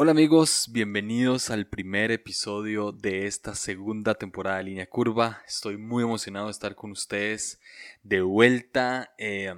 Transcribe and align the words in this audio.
Hola 0.00 0.12
amigos, 0.12 0.68
bienvenidos 0.70 1.50
al 1.50 1.66
primer 1.66 2.12
episodio 2.12 2.92
de 2.92 3.26
esta 3.26 3.56
segunda 3.56 4.14
temporada 4.14 4.58
de 4.58 4.62
Línea 4.62 4.88
Curva. 4.88 5.42
Estoy 5.44 5.76
muy 5.76 6.04
emocionado 6.04 6.46
de 6.46 6.52
estar 6.52 6.76
con 6.76 6.92
ustedes 6.92 7.60
de 8.04 8.20
vuelta, 8.20 9.12
eh, 9.18 9.52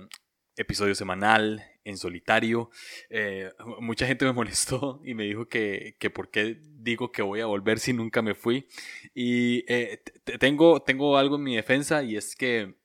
episodio 0.57 0.95
semanal, 0.95 1.63
en 1.85 1.99
solitario. 1.99 2.71
Eh, 3.11 3.51
mucha 3.81 4.07
gente 4.07 4.25
me 4.25 4.33
molestó 4.33 5.03
y 5.05 5.13
me 5.13 5.25
dijo 5.25 5.47
que, 5.47 5.97
que 5.99 6.09
por 6.09 6.31
qué 6.31 6.59
digo 6.63 7.13
que 7.13 7.21
voy 7.21 7.41
a 7.41 7.47
volver 7.47 7.79
si 7.79 7.93
nunca 7.93 8.23
me 8.23 8.35
fui. 8.35 8.67
Y 9.13 9.71
eh, 9.71 10.03
tengo, 10.39 10.81
tengo 10.81 11.19
algo 11.19 11.37
en 11.37 11.43
mi 11.43 11.57
defensa 11.57 12.03
y 12.03 12.17
es 12.17 12.35
que 12.35 12.81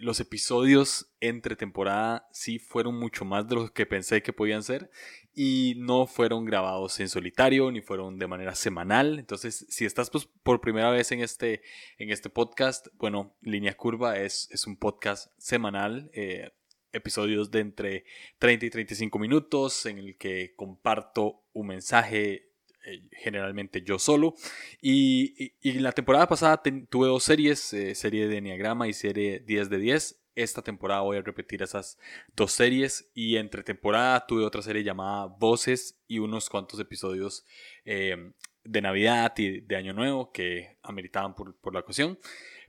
los 0.00 0.20
episodios 0.20 1.12
entre 1.18 1.56
temporada 1.56 2.28
sí 2.30 2.60
fueron 2.60 2.96
mucho 3.00 3.24
más 3.24 3.48
de 3.48 3.56
lo 3.56 3.72
que 3.72 3.84
pensé 3.84 4.22
que 4.22 4.32
podían 4.32 4.62
ser 4.62 4.90
y 5.38 5.74
no 5.76 6.06
fueron 6.06 6.46
grabados 6.46 6.98
en 6.98 7.10
solitario 7.10 7.70
ni 7.70 7.82
fueron 7.82 8.18
de 8.18 8.26
manera 8.26 8.54
semanal. 8.54 9.18
Entonces, 9.18 9.66
si 9.68 9.84
estás 9.84 10.08
pues, 10.08 10.26
por 10.42 10.62
primera 10.62 10.90
vez 10.90 11.12
en 11.12 11.20
este, 11.20 11.60
en 11.98 12.10
este 12.10 12.30
podcast, 12.30 12.88
bueno, 12.94 13.36
Línea 13.42 13.76
Curva 13.76 14.18
es, 14.18 14.48
es 14.50 14.66
un 14.66 14.78
podcast 14.78 15.30
semanal. 15.36 16.10
Eh, 16.14 16.50
episodios 16.90 17.50
de 17.50 17.60
entre 17.60 18.04
30 18.38 18.64
y 18.64 18.70
35 18.70 19.18
minutos 19.18 19.84
en 19.84 19.98
el 19.98 20.16
que 20.16 20.54
comparto 20.56 21.42
un 21.52 21.66
mensaje 21.66 22.52
eh, 22.86 23.02
generalmente 23.12 23.82
yo 23.82 23.98
solo. 23.98 24.34
Y, 24.80 25.52
la 25.80 25.92
temporada 25.92 26.26
pasada 26.28 26.62
tuve 26.88 27.08
dos 27.08 27.24
series, 27.24 27.74
eh, 27.74 27.94
serie 27.94 28.26
de 28.26 28.38
Enneagrama 28.38 28.88
y 28.88 28.94
serie 28.94 29.40
10 29.40 29.68
de 29.68 29.78
10. 29.78 30.25
Esta 30.36 30.62
temporada 30.62 31.00
voy 31.00 31.16
a 31.16 31.22
repetir 31.22 31.62
esas 31.62 31.98
dos 32.36 32.52
series 32.52 33.10
y 33.14 33.36
entre 33.36 33.64
temporada 33.64 34.24
tuve 34.26 34.44
otra 34.44 34.62
serie 34.62 34.84
llamada 34.84 35.26
Voces 35.26 35.98
y 36.06 36.20
unos 36.20 36.48
cuantos 36.48 36.78
episodios 36.78 37.44
em, 37.84 38.32
de 38.62 38.80
Navidad 38.80 39.32
y 39.38 39.62
de 39.62 39.76
Año 39.76 39.92
Nuevo 39.92 40.30
que 40.30 40.76
ameritaban 40.82 41.34
por, 41.34 41.56
por 41.56 41.74
la 41.74 41.80
ocasión. 41.80 42.18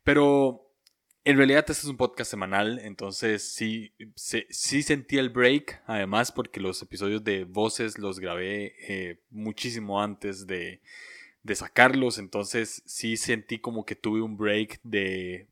Pero 0.04 0.68
en 1.28 1.36
realidad 1.36 1.60
este 1.68 1.74
es 1.74 1.84
un 1.84 1.98
podcast 1.98 2.32
semanal, 2.32 2.80
entonces 2.80 3.44
sí, 3.44 3.92
sí, 4.16 4.82
sentí 4.82 5.18
el 5.18 5.30
break, 5.30 5.84
además 5.86 6.32
porque 6.32 6.62
los 6.62 6.82
episodios 6.82 7.22
de 7.22 7.44
voces 7.44 7.98
los 7.98 8.22
grabé 8.22 8.76
eh, 8.88 9.20
muchísimo 9.30 10.02
antes 10.02 10.48
de, 10.48 10.80
sacarlos, 11.54 12.18
entonces 12.18 12.82
sí 12.86 13.18
sentí 13.18 13.60
como 13.60 13.84
que 13.84 13.98
tuve 13.98 14.22
un 14.22 14.38
break 14.38 14.80
de, 14.84 15.50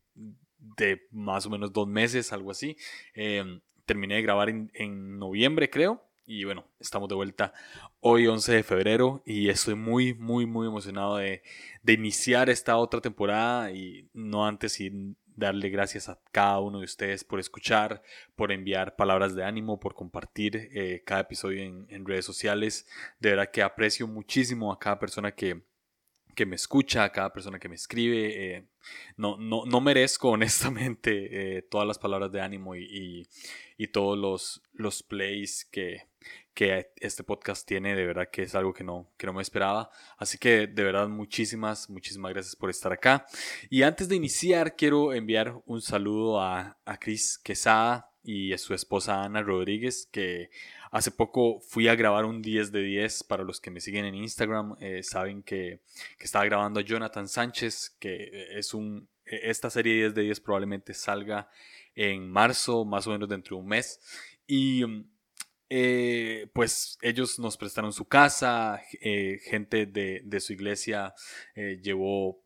de 0.78 1.08
más 1.12 1.46
o 1.46 1.50
menos 1.50 1.72
dos 1.74 1.88
meses, 1.88 2.34
algo 2.34 2.52
así. 2.52 2.78
Em, 3.14 3.62
terminé 3.86 4.16
de 4.16 4.22
grabar 4.22 4.50
en, 4.50 5.20
noviembre, 5.20 5.70
creo, 5.70 6.04
y 6.26 6.44
bueno, 6.44 6.66
estamos 6.80 7.08
de 7.08 7.16
vuelta 7.16 7.54
hoy 8.00 8.28
11 8.28 8.54
de 8.54 8.64
febrero 8.64 9.22
y 9.26 9.50
estoy 9.50 9.76
muy, 9.76 10.14
muy, 10.16 10.46
muy 10.46 10.68
emocionado 10.68 11.18
de, 11.18 11.44
de 11.84 11.94
iniciar 11.94 12.50
esta 12.50 12.78
otra 12.78 13.00
temporada 13.00 13.72
y 13.72 14.10
no 14.14 14.46
antes 14.48 14.80
y 14.80 15.16
darle 15.36 15.70
gracias 15.70 16.10
a 16.10 16.20
cada 16.32 16.60
uno 16.60 16.80
de 16.80 16.86
ustedes 16.86 17.24
por 17.24 17.40
escuchar, 17.40 18.02
por 18.36 18.52
enviar 18.52 18.96
palabras 18.96 19.36
de 19.36 19.44
ánimo, 19.44 19.80
por 19.80 19.94
compartir 19.94 20.70
eh, 20.74 21.04
cada 21.06 21.22
episodio 21.22 21.64
en, 21.64 22.06
redes 22.06 22.26
sociales. 22.26 22.88
De 23.20 23.32
verdad 23.32 23.52
que 23.52 23.62
aprecio 23.62 24.08
muchísimo 24.08 24.72
a 24.72 24.80
cada 24.80 25.00
persona 25.00 25.34
que, 25.34 25.64
que 26.36 26.46
me 26.46 26.56
escucha, 26.56 27.04
a 27.04 27.12
cada 27.12 27.34
persona 27.34 27.60
que 27.60 27.70
me 27.70 27.76
escribe. 27.76 28.56
Eh, 28.58 28.68
no, 29.18 29.38
no, 29.38 29.66
no, 29.66 29.82
merezco 29.82 30.30
honestamente 30.32 31.58
eh, 31.58 31.62
todas 31.64 31.88
las 31.88 31.98
palabras 31.98 32.32
de 32.32 32.42
ánimo 32.42 32.76
y, 32.76 33.28
y, 33.78 33.88
todos 33.88 34.18
los, 34.18 34.62
los 34.74 35.02
plays 35.02 35.66
que, 35.66 36.08
que 36.54 36.92
este 36.98 37.24
podcast 37.24 37.68
tiene, 37.68 37.96
de 37.96 38.06
verdad 38.06 38.30
que 38.32 38.44
es 38.44 38.54
algo 38.54 38.74
que 38.74 38.84
no, 38.84 39.10
que 39.18 39.26
no 39.26 39.34
me 39.34 39.42
esperaba. 39.42 39.90
Así 40.18 40.38
que 40.38 40.68
de 40.68 40.84
verdad 40.84 41.08
muchísimas, 41.08 41.90
muchísimas 41.90 42.34
gracias 42.34 42.56
por 42.56 42.70
estar 42.70 42.92
acá. 42.92 43.26
Y 43.70 43.82
antes 43.82 44.08
de 44.10 44.16
iniciar, 44.16 44.76
quiero 44.76 45.14
enviar 45.14 45.62
un 45.66 45.82
saludo 45.82 46.42
a, 46.42 46.78
a 46.86 46.98
Cris 47.00 47.40
Quesada 47.40 48.12
y 48.26 48.54
a 48.54 48.58
su 48.58 48.74
esposa 48.74 49.24
Ana 49.24 49.42
Rodríguez, 49.42 50.10
que 50.12 50.50
hace 50.96 51.12
poco 51.12 51.60
fui 51.60 51.90
a 51.90 51.96
grabar 51.96 52.24
un 52.24 52.42
10 52.42 52.72
de 52.72 52.82
10. 52.82 53.26
Para 53.26 53.44
los 53.44 53.60
que 53.60 53.70
me 53.70 53.82
siguen 53.82 54.06
en 54.06 54.16
Instagram, 54.16 54.78
eh, 54.80 55.04
saben 55.04 55.44
que, 55.44 55.82
que, 56.18 56.24
estaba 56.24 56.46
grabando 56.46 56.80
a 56.80 56.84
Jonathan 56.84 57.28
Sánchez, 57.28 57.98
que 58.00 58.58
es 58.58 58.74
un... 58.74 59.10
Esta 59.26 59.70
serie 59.70 59.96
10 59.96 60.16
de 60.16 60.22
10 60.22 60.40
probablemente 60.40 60.94
salga 60.94 61.50
en 61.96 62.32
marzo, 62.32 62.86
más 62.86 63.08
o 63.08 63.12
menos 63.12 63.28
dentro 63.28 63.58
de 63.58 63.62
un 63.64 63.68
mes. 63.68 64.00
Y 64.48 64.84
eh, 65.70 66.48
pues 66.54 66.98
ellos 67.02 67.40
nos 67.40 67.58
prestaron 67.58 67.92
su 67.92 68.06
casa, 68.08 68.82
eh, 69.02 69.40
gente 69.44 69.88
de, 69.88 70.22
de, 70.24 70.40
su 70.40 70.54
iglesia 70.54 71.14
llevó 71.82 72.42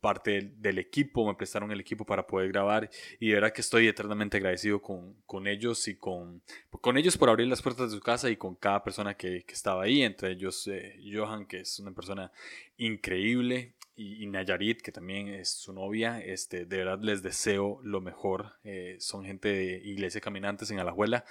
parte 0.00 0.52
del, 0.56 0.78
equipo, 0.78 1.26
me 1.26 1.34
prestaron 1.34 1.70
el 1.70 1.80
equipo 1.80 2.04
para 2.04 2.26
poder 2.26 2.48
grabar 2.48 2.90
y 3.18 3.28
de 3.28 3.34
verdad 3.34 3.52
que 3.52 3.60
estoy 3.60 3.86
eternamente 3.86 4.38
agradecido 4.38 4.80
con, 4.80 5.14
con 5.26 5.46
ellos 5.46 5.86
y 5.88 5.96
con, 5.96 6.42
con 6.80 6.96
ellos 6.96 7.16
por 7.18 7.28
abrir 7.28 7.48
las 7.48 7.62
puertas 7.62 7.90
de 7.90 7.96
su 7.96 8.02
casa 8.02 8.30
y 8.30 8.36
con 8.36 8.54
cada 8.54 8.82
persona 8.82 9.14
que, 9.14 9.44
que 9.44 9.54
estaba 9.54 9.84
ahí, 9.84 10.02
entre 10.02 10.32
ellos 10.32 10.68
Johan, 11.12 11.46
que 11.46 11.60
es 11.60 11.78
una 11.78 11.92
persona 11.92 12.32
increíble, 12.76 13.74
y, 14.02 14.26
Nayarit, 14.26 14.80
que 14.80 14.92
también 14.92 15.28
es 15.28 15.50
su 15.50 15.74
novia, 15.74 16.20
este, 16.20 16.64
de 16.64 16.78
verdad 16.78 17.00
les 17.02 17.22
deseo 17.22 17.80
lo 17.82 18.00
mejor. 18.00 18.54
son 18.98 19.24
gente 19.24 19.48
de 19.48 19.82
Iglesia 19.84 20.22
Caminantes 20.22 20.70
en 20.70 20.78
Alajuela. 20.78 21.24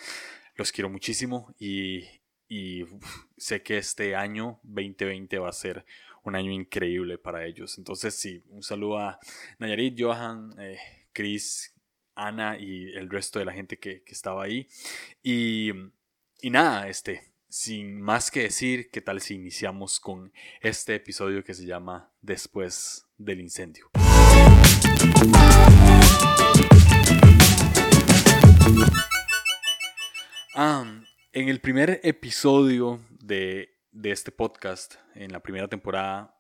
Los 0.56 0.72
quiero 0.72 0.90
muchísimo 0.90 1.56
y, 1.58 2.06
sé 3.38 3.63
que 3.63 3.78
este 3.78 4.16
año 4.16 4.59
2020 4.63 5.40
va 5.40 5.50
a 5.50 5.53
ser 5.53 5.85
un 6.29 6.35
año 6.35 6.51
increíble 6.51 7.17
para 7.17 7.45
ellos. 7.45 7.78
Entonces, 7.78 8.16
sí, 8.16 8.44
un 8.50 8.63
saludo 8.63 9.00
a 9.00 9.19
Nayarit, 9.57 10.00
Johan, 10.00 10.56
eh, 10.59 10.78
Chris, 11.12 11.75
Ana 12.16 12.57
y 12.57 12.91
el 12.95 13.09
resto 13.09 13.40
de 13.40 13.45
la 13.45 13.53
gente 13.53 13.78
que, 13.78 14.03
estaba 14.07 14.44
ahí. 14.44 14.67
Y, 15.22 15.72
y, 16.41 16.50
nada, 16.50 16.88
este, 16.88 17.34
sin 17.50 18.00
más 18.00 18.31
que 18.31 18.44
decir, 18.44 18.90
¿qué 18.91 19.01
tal 19.01 19.22
si 19.22 19.35
iniciamos 19.35 20.00
con 20.00 20.31
este 20.62 20.95
episodio 20.95 21.44
que 21.44 21.53
se 21.53 21.66
llama 21.66 22.12
Después 22.22 23.06
del 23.17 23.41
incendio? 23.41 23.90
en 31.31 31.47
el 31.47 31.61
primer 31.61 32.01
episodio 32.03 33.00
de, 33.22 33.78
este 34.04 34.32
podcast, 34.32 34.96
en 35.16 35.32
la 35.32 35.40
primera 35.40 35.68
temporada, 35.68 36.36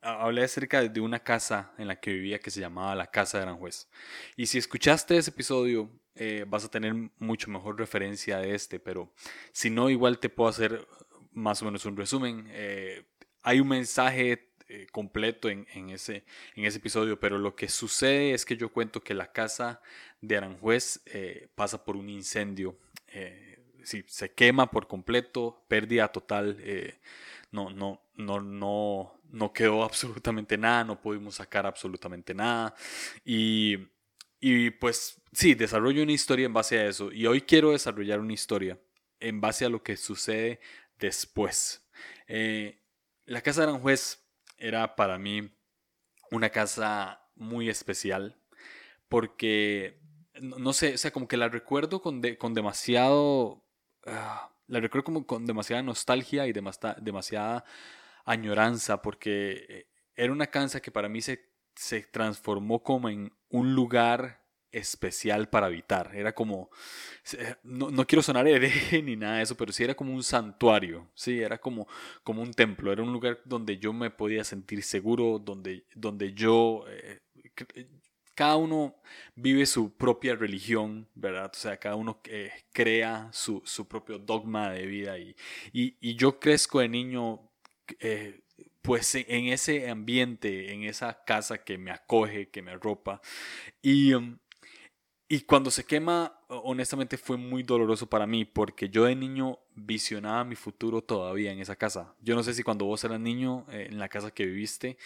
hablé 0.00 0.42
acerca 0.42 0.82
de 0.82 1.00
una 1.00 1.20
casa 1.20 1.72
en 1.78 1.88
la 1.88 2.00
que 2.00 2.12
vivía 2.12 2.40
que 2.40 2.50
se 2.50 2.60
llamaba 2.60 2.94
la 2.94 3.06
Casa 3.06 3.38
de 3.38 3.44
Aranjuez. 3.44 3.88
Y 4.36 4.46
si 4.46 4.58
escuchaste 4.58 5.16
ese 5.16 5.30
episodio, 5.30 5.90
eh, 6.14 6.44
vas 6.46 6.64
a 6.64 6.70
tener 6.70 6.94
mucho 7.18 7.50
mejor 7.50 7.78
referencia 7.78 8.38
de 8.38 8.54
este, 8.54 8.80
pero 8.80 9.12
si 9.52 9.70
no, 9.70 9.88
igual 9.88 10.18
te 10.18 10.28
puedo 10.28 10.50
hacer 10.50 10.86
más 11.30 11.62
o 11.62 11.64
menos 11.64 11.86
un 11.86 11.96
resumen. 11.96 12.46
Eh, 12.50 13.04
hay 13.42 13.60
un 13.60 13.68
mensaje 13.68 14.50
eh, 14.68 14.86
completo 14.92 15.48
en, 15.48 15.90
ese, 15.90 16.24
en 16.56 16.64
ese 16.64 16.78
episodio, 16.78 17.18
pero 17.18 17.38
lo 17.38 17.54
que 17.54 17.68
sucede 17.68 18.34
es 18.34 18.44
que 18.44 18.56
yo 18.56 18.72
cuento 18.72 19.02
que 19.02 19.14
la 19.14 19.32
casa 19.32 19.80
de 20.20 20.36
Aranjuez 20.36 21.00
pasa 21.54 21.84
por 21.84 21.96
un 21.96 22.08
incendio 22.08 22.76
se 23.84 24.32
quema 24.34 24.70
por 24.70 24.86
completo, 24.86 25.64
pérdida 25.68 26.08
total, 26.08 26.56
eh, 26.60 26.98
no, 27.50 27.70
no, 27.70 28.02
no, 28.16 28.40
no, 28.40 29.20
no 29.30 29.52
quedó 29.52 29.84
absolutamente 29.84 30.58
nada, 30.58 30.84
no 30.84 31.00
pudimos 31.00 31.36
sacar 31.36 31.66
absolutamente 31.66 32.34
nada. 32.34 32.74
Y, 33.24 33.78
y 34.40 34.70
pues 34.70 35.20
sí, 35.32 35.54
desarrollo 35.54 36.02
una 36.02 36.12
historia 36.12 36.46
en 36.46 36.52
base 36.52 36.78
a 36.78 36.86
eso. 36.86 37.12
Y 37.12 37.26
hoy 37.26 37.42
quiero 37.42 37.72
desarrollar 37.72 38.20
una 38.20 38.32
historia 38.32 38.78
en 39.20 39.40
base 39.40 39.64
a 39.64 39.68
lo 39.68 39.82
que 39.82 39.96
sucede 39.96 40.60
después. 40.98 41.86
Eh, 42.26 42.80
la 43.26 43.40
casa 43.40 43.62
de 43.62 43.68
Aranjuez 43.68 44.20
era 44.58 44.96
para 44.96 45.18
mí 45.18 45.50
una 46.30 46.50
casa 46.50 47.28
muy 47.34 47.68
especial 47.68 48.38
porque, 49.08 50.00
no, 50.40 50.72
sé, 50.72 50.94
o 50.94 50.98
sea, 50.98 51.10
como 51.10 51.28
que 51.28 51.36
la 51.36 51.48
recuerdo 51.48 52.00
con, 52.00 52.22
con 52.38 52.54
demasiado 52.54 53.62
Ah, 54.06 54.50
la 54.68 54.80
recuerdo 54.80 55.04
como 55.04 55.26
con 55.26 55.46
demasiada 55.46 55.82
nostalgia 55.82 56.46
y 56.46 56.52
demasiada 56.52 57.64
añoranza, 58.24 59.02
porque 59.02 59.66
eh, 59.68 59.86
era 60.16 60.32
una 60.32 60.46
casa 60.48 60.80
que 60.80 60.90
para 60.90 61.08
mí 61.08 61.20
se, 61.20 61.50
se 61.74 62.02
transformó 62.02 62.82
como 62.82 63.08
en 63.08 63.32
un 63.48 63.74
lugar 63.74 64.42
especial 64.72 65.48
para 65.48 65.66
habitar. 65.66 66.12
Era 66.14 66.34
como, 66.34 66.70
no, 67.62 67.90
no, 67.90 68.06
quiero 68.06 68.22
sonar 68.22 68.48
hereje 68.48 69.02
ni 69.02 69.16
nada 69.16 69.36
de 69.36 69.42
eso, 69.42 69.56
pero 69.56 69.72
sí 69.72 69.84
era 69.84 69.94
como 69.94 70.14
un 70.14 70.22
santuario, 70.22 71.10
sí, 71.14 71.40
era 71.40 71.58
como, 71.58 71.86
como 72.24 72.42
un 72.42 72.52
templo, 72.52 72.90
era 72.92 73.02
un 73.02 73.12
lugar 73.12 73.40
donde 73.44 73.78
yo 73.78 73.92
me 73.92 74.10
podía 74.10 74.44
sentir 74.44 74.82
seguro, 74.82 75.38
donde, 75.38 75.86
donde 75.94 76.32
yo, 76.32 76.84
eh, 76.88 77.20
cada 78.34 78.56
uno 78.56 78.94
vive 79.34 79.66
su 79.66 79.96
propia 79.96 80.34
religión, 80.34 81.08
¿verdad? 81.14 81.50
O 81.52 81.56
sea, 81.56 81.76
cada 81.76 81.96
uno 81.96 82.20
eh, 82.24 82.52
crea 82.72 83.28
su, 83.32 83.62
propio 83.88 84.18
dogma 84.18 84.70
de 84.70 84.86
vida 84.86 85.18
y, 85.18 85.36
y, 85.72 86.14
yo 86.16 86.38
crezco 86.40 86.80
de 86.80 86.88
niño, 86.88 87.40
eh, 88.00 88.40
pues 88.80 89.14
en 89.14 89.46
ese 89.48 89.88
ambiente, 89.90 90.72
en 90.72 90.84
esa 90.84 91.24
casa 91.24 91.58
que 91.58 91.78
me 91.78 91.90
acoge, 91.90 92.48
que 92.50 92.62
me 92.62 92.72
arropa. 92.72 93.20
Y, 93.80 94.14
um, 94.14 94.38
y 95.32 95.40
cuando 95.40 95.70
se 95.70 95.84
quema, 95.84 96.38
honestamente 96.48 97.16
fue 97.16 97.38
muy 97.38 97.62
doloroso 97.62 98.06
para 98.06 98.26
mí 98.26 98.44
porque 98.44 98.90
yo 98.90 99.04
de 99.04 99.16
niño 99.16 99.58
visionaba 99.74 100.44
mi 100.44 100.56
futuro 100.56 101.00
todavía 101.00 101.52
en 101.52 101.58
esa 101.58 101.74
casa. 101.74 102.14
Yo 102.20 102.34
no 102.34 102.42
sé 102.42 102.52
si 102.52 102.62
cuando 102.62 102.84
vos 102.84 103.02
eras 103.04 103.18
niño, 103.18 103.64
eh, 103.70 103.86
en 103.90 103.98
la 103.98 104.10
casa 104.10 104.30
que 104.30 104.44
viviste, 104.44 104.98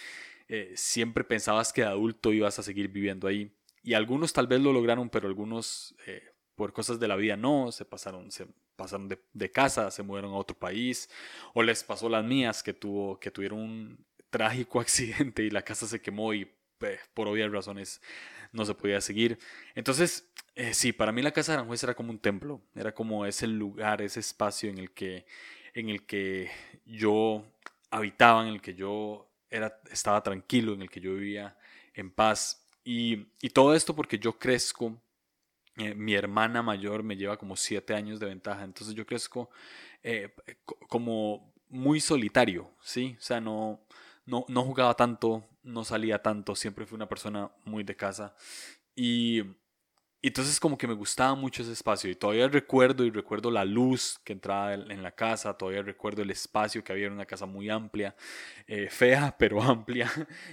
eh, 0.49 0.73
siempre 0.77 1.25
pensabas 1.25 1.73
que 1.73 1.83
de 1.83 1.89
adulto 1.89 2.33
ibas 2.33 2.59
a 2.59 2.63
seguir 2.63 2.89
viviendo 2.89 3.27
ahí. 3.27 3.53
Y 3.83 3.95
algunos 3.95 4.33
tal 4.33 4.47
vez 4.47 4.61
lo 4.61 4.73
lograron, 4.73 5.11
pero 5.11 5.29
algunos 5.29 5.95
eh, 6.07 6.23
por 6.55 6.73
cosas 6.73 6.99
de 6.99 7.09
la 7.09 7.17
vida 7.17 7.37
no, 7.37 7.71
se 7.73 7.85
pasaron, 7.85 8.31
se 8.33 8.47
pasaron 8.77 9.09
de, 9.09 9.51
casa, 9.51 9.91
se 9.91 10.03
mudaron 10.03 10.33
a 10.33 10.37
otro 10.37 10.59
país, 10.59 11.09
o 11.55 11.63
les 11.63 11.85
pasó 11.85 12.09
las 12.09 12.25
mías 12.25 12.63
que, 12.63 12.73
tuvo, 12.75 13.19
que 13.21 13.31
tuvieron 13.31 13.61
un 13.61 14.07
trágico 14.31 14.81
accidente 14.81 15.43
y 15.43 15.51
la 15.51 15.63
casa 15.63 15.87
se 15.87 16.01
quemó 16.01 16.35
y 16.35 16.51
pues, 16.79 17.01
por 17.15 17.29
obvias 17.29 17.51
razones 17.51 18.01
no 18.53 18.65
se 18.65 18.75
podía 18.75 19.01
seguir. 19.01 19.39
Entonces, 19.75 20.29
eh, 20.55 20.75
sí, 20.75 20.93
para 20.93 21.13
mí 21.13 21.23
la 21.23 21.33
casa 21.33 21.53
de 21.53 21.59
Aranjuez 21.59 21.83
era 21.83 21.95
como 21.95 22.11
un 22.11 22.19
templo, 22.19 22.61
era 22.75 22.95
como 22.95 23.27
ese 23.27 23.47
lugar, 23.47 24.03
ese 24.03 24.21
espacio 24.21 24.71
en 24.71 24.79
el 24.79 24.91
que, 24.93 25.27
en 25.75 25.91
el 25.91 26.07
que 26.07 26.51
yo 26.85 27.45
habitaba, 27.91 28.43
en 28.43 28.55
el 28.55 28.61
que 28.61 28.75
yo 28.75 29.31
era, 29.51 29.81
estaba 29.91 30.23
tranquilo, 30.23 30.75
en 30.75 30.83
el 30.83 30.91
que 30.91 31.01
yo 31.01 31.15
vivía 31.15 31.57
en 31.95 32.11
paz. 32.11 32.67
Y, 32.85 33.27
y 33.41 33.51
todo 33.51 33.75
esto 33.75 33.95
porque 33.95 34.19
yo 34.19 34.39
crezco, 34.39 35.01
eh, 35.77 35.95
mi 35.95 36.15
hermana 36.15 36.63
mayor 36.63 37.03
me 37.03 37.17
lleva 37.17 37.37
como 37.37 37.57
siete 37.57 37.95
años 37.95 38.21
de 38.21 38.27
ventaja, 38.27 38.65
entonces 38.65 38.95
yo 38.95 39.05
crezco 39.05 39.51
eh, 40.03 40.35
como 40.89 41.53
muy 41.69 42.01
solitario, 42.01 42.71
¿sí? 42.81 43.17
O 43.19 43.23
sea, 43.23 43.41
no, 43.41 43.81
no, 44.25 44.45
no 44.49 44.63
jugaba 44.65 44.95
tanto, 44.95 45.45
no 45.63 45.85
salía 45.85 46.23
tanto, 46.23 46.55
siempre 46.55 46.87
fui 46.87 46.97
una 46.97 47.09
persona 47.09 47.51
muy 47.65 47.85
de 47.85 47.97
casa. 47.97 48.35
Y 48.95 49.43
y 50.23 50.29
entonces 50.29 50.59
como 50.59 50.79
que 50.79 50.87
me 50.87 50.95
gustaba 50.95 51.35
mucho 51.35 51.63
ese 51.63 51.73
espacio 51.73 52.11
y 52.11 52.15
todavía 52.15 52.49
recuerdo 52.49 53.05
y 53.05 53.11
recuerdo 53.11 53.51
la 53.51 53.65
luz 53.65 54.19
que 54.25 54.33
entraba 54.33 54.73
en 54.75 55.03
la 55.03 55.13
casa, 55.13 55.55
todavía 55.55 55.83
recuerdo 55.83 56.23
el 56.23 56.31
espacio 56.31 56.83
que 56.83 56.93
había 56.93 57.07
en 57.07 57.13
una 57.13 57.27
casa 57.27 57.45
muy 57.45 57.69
amplia, 57.69 58.17
eh, 58.67 58.89
fea 58.91 59.37
pero 59.39 59.63
amplia. 59.63 60.11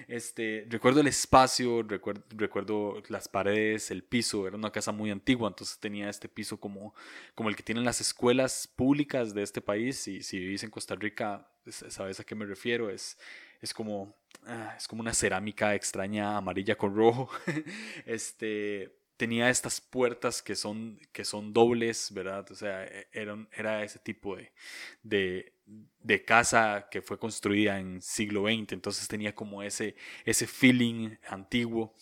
Este, 0.07 0.67
recuerdo 0.69 0.99
el 0.99 1.07
espacio, 1.07 1.81
recuerdo, 1.81 2.23
recuerdo 2.35 3.01
las 3.07 3.27
paredes, 3.27 3.89
el 3.89 4.03
piso, 4.03 4.47
era 4.47 4.57
una 4.57 4.71
casa 4.71 4.91
muy 4.91 5.11
antigua, 5.11 5.47
entonces 5.47 5.79
tenía 5.79 6.09
este 6.09 6.27
piso 6.27 6.59
como, 6.59 6.93
como 7.33 7.49
el 7.49 7.55
que 7.55 7.63
tienen 7.63 7.85
las 7.85 8.01
escuelas 8.01 8.67
públicas 8.67 9.33
de 9.33 9.43
este 9.43 9.61
país 9.61 10.07
y 10.07 10.23
si 10.23 10.39
vivís 10.39 10.63
en 10.63 10.71
Costa 10.71 10.95
Rica, 10.95 11.47
sabes 11.67 12.19
a 12.19 12.25
qué 12.25 12.35
me 12.35 12.45
refiero, 12.45 12.89
es, 12.89 13.17
es 13.61 13.73
como, 13.73 14.13
ah, 14.45 14.73
es 14.77 14.87
como 14.87 15.01
una 15.01 15.13
cerámica 15.13 15.73
extraña 15.73 16.37
amarilla 16.37 16.75
con 16.77 16.95
rojo. 16.95 17.29
este 18.05 19.02
tenía 19.17 19.49
estas 19.49 19.79
puertas 19.81 20.41
que 20.41 20.55
son, 20.55 20.99
que 21.11 21.25
son 21.25 21.53
dobles, 21.53 22.11
¿verdad? 22.13 22.49
O 22.51 22.55
sea, 22.55 22.83
e, 22.85 23.07
era, 23.11 23.47
era 23.55 23.83
ese 23.83 23.99
tipo 23.99 24.35
de, 24.35 25.53
de, 25.99 26.25
casa 26.25 26.87
que 26.89 27.01
fue 27.01 27.19
construida 27.19 27.79
en 27.79 28.01
siglo 28.01 28.43
XX, 28.43 28.73
entonces 28.73 29.07
tenía 29.07 29.35
como 29.35 29.63
ese, 29.63 29.95
ese 30.25 30.47
feeling 30.47 31.15
antiguo 31.27 31.93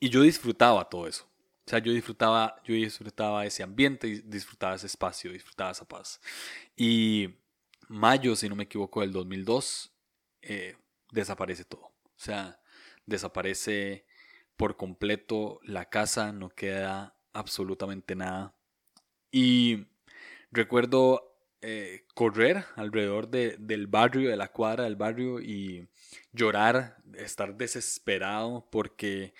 y 0.00 0.08
yo 0.08 0.22
disfrutaba 0.22 0.88
todo 0.88 1.06
eso. 1.06 1.28
O 1.66 1.70
sea, 1.70 1.78
yo 1.78 1.92
disfrutaba, 1.92 2.60
yo 2.64 2.74
disfrutaba 2.74 3.46
ese 3.46 3.62
ambiente, 3.62 4.22
disfrutaba 4.26 4.74
ese 4.74 4.86
espacio, 4.86 5.32
disfrutaba 5.32 5.70
esa 5.70 5.86
paz. 5.86 6.20
Y 6.76 7.30
mayo, 7.88 8.36
si 8.36 8.48
no 8.48 8.56
me 8.56 8.64
equivoco, 8.64 9.00
del 9.00 9.12
2002, 9.12 9.92
eh, 10.42 10.76
desaparece 11.10 11.64
todo. 11.64 11.86
O 11.86 12.18
sea, 12.18 12.60
desaparece 13.06 14.04
por 14.56 14.76
completo 14.76 15.60
la 15.64 15.88
casa, 15.88 16.32
no 16.32 16.50
queda 16.50 17.16
absolutamente 17.32 18.14
nada. 18.14 18.54
Y 19.30 19.86
recuerdo 20.52 21.34
eh, 21.60 22.04
correr 22.14 22.64
alrededor 22.76 23.28
del 23.28 23.86
barrio, 23.86 24.30
de 24.30 24.36
la 24.36 24.48
cuadra 24.48 24.84
del 24.84 24.96
barrio 24.96 25.40
y 25.40 25.88
llorar, 26.32 26.98
estar 27.14 27.56
desesperado 27.56 28.68
porque 28.70 29.34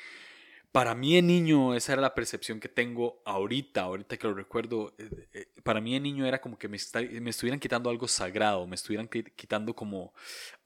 para 0.74 0.96
mí 0.96 1.14
de 1.14 1.22
niño, 1.22 1.72
esa 1.76 1.92
era 1.92 2.02
la 2.02 2.16
percepción 2.16 2.58
que 2.58 2.68
tengo 2.68 3.22
ahorita, 3.24 3.82
ahorita 3.82 4.16
que 4.16 4.26
lo 4.26 4.34
recuerdo, 4.34 4.92
eh, 4.98 5.28
eh, 5.32 5.46
para 5.62 5.80
mí 5.80 5.92
de 5.92 6.00
niño 6.00 6.26
era 6.26 6.40
como 6.40 6.58
que 6.58 6.68
me, 6.68 6.76
estuvieran 6.76 7.60
quitando 7.60 7.90
algo 7.90 8.08
sagrado, 8.08 8.66
me 8.66 8.74
estuvieran 8.74 9.06
quitando 9.06 9.72
como, 9.76 10.12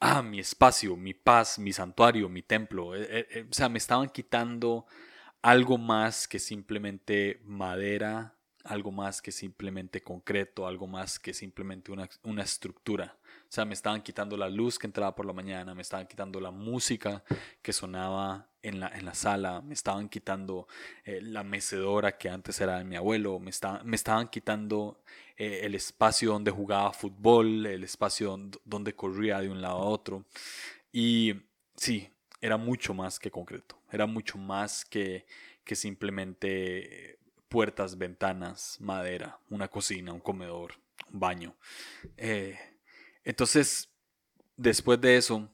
ah, 0.00 0.22
mi 0.22 0.40
espacio, 0.40 0.96
mi 0.96 1.12
paz, 1.12 1.58
mi 1.58 1.74
santuario, 1.74 2.30
mi 2.30 2.40
templo, 2.40 2.96
eh, 2.96 3.46
o 3.50 3.52
sea, 3.52 3.68
me 3.68 3.76
estaban 3.76 4.08
quitando 4.08 4.86
algo 5.42 5.76
más 5.76 6.26
que 6.26 6.38
simplemente 6.38 7.42
madera, 7.44 8.34
algo 8.64 8.90
más 8.90 9.20
que 9.20 9.30
simplemente 9.30 10.02
concreto, 10.02 10.66
algo 10.66 10.86
más 10.86 11.18
que 11.18 11.34
simplemente 11.34 11.92
una, 11.92 12.08
una 12.22 12.44
estructura. 12.44 13.18
O 13.42 13.50
sea, 13.52 13.66
me 13.66 13.74
estaban 13.74 14.00
quitando 14.00 14.38
la 14.38 14.48
luz 14.48 14.78
que 14.78 14.86
entraba 14.86 15.14
por 15.14 15.26
la 15.26 15.34
mañana, 15.34 15.74
me 15.74 15.82
estaban 15.82 16.06
quitando 16.06 16.40
la 16.40 16.50
música 16.50 17.22
que 17.60 17.74
sonaba 17.74 18.47
en 18.62 18.80
la, 18.80 18.88
en 18.88 19.04
la 19.04 19.14
sala, 19.14 19.60
me 19.60 19.74
estaban 19.74 20.08
quitando 20.08 20.66
eh, 21.04 21.20
la 21.22 21.44
mecedora 21.44 22.18
que 22.18 22.28
antes 22.28 22.60
era 22.60 22.78
de 22.78 22.84
mi 22.84 22.96
abuelo, 22.96 23.38
me, 23.38 23.52
me 23.84 23.96
estaban 23.96 24.28
quitando 24.28 25.02
eh, 25.36 25.60
el 25.62 25.74
espacio 25.74 26.32
donde 26.32 26.50
jugaba 26.50 26.92
fútbol, 26.92 27.66
el 27.66 27.84
espacio 27.84 28.38
donde 28.64 28.94
corría 28.94 29.40
de 29.40 29.48
un 29.48 29.62
lado 29.62 29.78
a 29.78 29.84
otro. 29.86 30.24
Y 30.92 31.34
sí, 31.76 32.10
era 32.40 32.56
mucho 32.56 32.94
más 32.94 33.18
que 33.18 33.30
concreto, 33.30 33.80
era 33.90 34.06
mucho 34.06 34.38
más 34.38 34.84
que, 34.84 35.26
que 35.64 35.76
simplemente 35.76 37.18
puertas, 37.48 37.96
ventanas, 37.96 38.76
madera, 38.80 39.38
una 39.50 39.68
cocina, 39.68 40.12
un 40.12 40.20
comedor, 40.20 40.74
un 41.12 41.20
baño. 41.20 41.56
Eh, 42.16 42.58
entonces, 43.24 43.88
después 44.56 45.00
de 45.00 45.16
eso, 45.16 45.48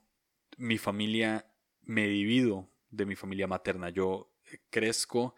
mi 0.57 0.79
familia, 0.79 1.47
me 1.83 2.07
divido 2.09 2.69
de 2.97 3.07
mi 3.07 3.17
familia 3.17 3.47
materna. 3.47 3.91
Yo 3.91 4.31
eh, 4.51 4.59
crezco, 4.71 5.35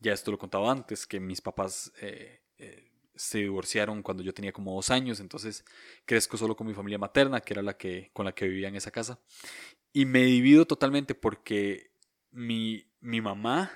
ya 0.00 0.12
esto 0.12 0.30
lo 0.30 0.36
he 0.36 0.38
contado 0.40 0.70
antes, 0.70 1.06
que 1.06 1.20
mis 1.20 1.40
papás 1.40 1.92
eh, 2.00 2.42
eh, 2.58 2.90
se 3.14 3.38
divorciaron 3.38 4.02
cuando 4.02 4.22
yo 4.22 4.32
tenía 4.32 4.52
como 4.52 4.74
dos 4.74 4.90
años, 4.90 5.20
entonces 5.20 5.64
crezco 6.04 6.36
solo 6.36 6.56
con 6.56 6.66
mi 6.66 6.74
familia 6.74 6.98
materna, 6.98 7.40
que 7.40 7.54
era 7.54 7.62
la 7.62 7.76
que, 7.76 8.10
con 8.12 8.24
la 8.24 8.32
que 8.32 8.48
vivía 8.48 8.68
en 8.68 8.76
esa 8.76 8.90
casa. 8.90 9.20
Y 9.92 10.04
me 10.04 10.24
divido 10.24 10.66
totalmente 10.66 11.14
porque 11.14 11.90
mi, 12.30 12.86
mi 13.00 13.20
mamá, 13.20 13.72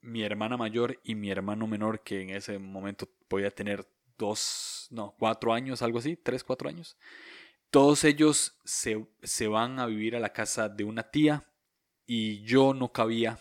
mi 0.00 0.22
hermana 0.22 0.56
mayor 0.56 1.00
y 1.04 1.14
mi 1.14 1.30
hermano 1.30 1.66
menor, 1.66 2.02
que 2.02 2.22
en 2.22 2.30
ese 2.30 2.58
momento 2.58 3.08
podía 3.28 3.50
tener 3.50 3.86
dos, 4.18 4.88
no, 4.90 5.14
cuatro 5.18 5.52
años, 5.52 5.82
algo 5.82 5.98
así, 5.98 6.16
tres, 6.16 6.42
cuatro 6.42 6.68
años. 6.68 6.96
Todos 7.70 8.04
ellos 8.04 8.58
se, 8.64 9.06
se 9.22 9.48
van 9.48 9.78
a 9.78 9.86
vivir 9.86 10.16
a 10.16 10.20
la 10.20 10.32
casa 10.32 10.68
de 10.68 10.84
una 10.84 11.10
tía 11.10 11.46
y 12.06 12.42
yo 12.42 12.74
no 12.74 12.92
cabía, 12.92 13.38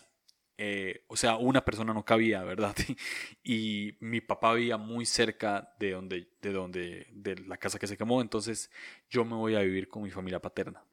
eh, 0.57 1.03
o 1.07 1.17
sea, 1.17 1.36
una 1.36 1.63
persona 1.63 1.93
no 1.93 2.05
cabía, 2.05 2.43
¿verdad? 2.43 2.75
y 3.43 3.98
mi 4.00 4.22
papá 4.22 4.53
vivía 4.53 4.77
muy 4.77 5.05
cerca 5.05 5.74
de 5.79 5.91
donde, 5.91 6.29
de 6.41 6.51
donde, 6.51 7.07
de 7.12 7.36
la 7.39 7.57
casa 7.57 7.79
que 7.79 7.88
se 7.88 7.98
quemó, 7.98 8.22
entonces 8.22 8.72
yo 9.10 9.25
me 9.25 9.36
voy 9.36 9.55
a 9.55 9.62
vivir 9.62 9.89
con 9.89 10.03
mi 10.03 10.12
familia 10.12 10.41
paterna. 10.41 10.84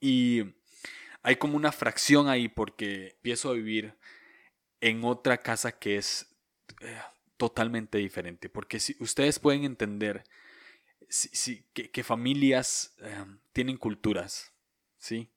Y 0.00 0.42
hay 1.22 1.36
como 1.36 1.56
una 1.56 1.72
fracción 1.72 2.28
ahí 2.28 2.48
porque 2.48 3.12
empiezo 3.16 3.50
a 3.50 3.54
vivir 3.54 3.96
en 4.80 5.04
otra 5.04 5.38
casa 5.38 5.78
que 5.78 5.96
es 5.96 6.26
eh, 6.80 6.98
totalmente 7.36 7.98
diferente. 7.98 8.48
Porque 8.48 8.80
si 8.80 8.96
ustedes 8.98 9.38
pueden 9.38 9.64
entender 9.64 10.24
si, 11.08 11.64
que, 11.74 12.02
familias 12.02 12.94
eh, 13.02 13.24
tienen 13.52 13.76
culturas, 13.76 14.52
¿sí? 14.98 15.30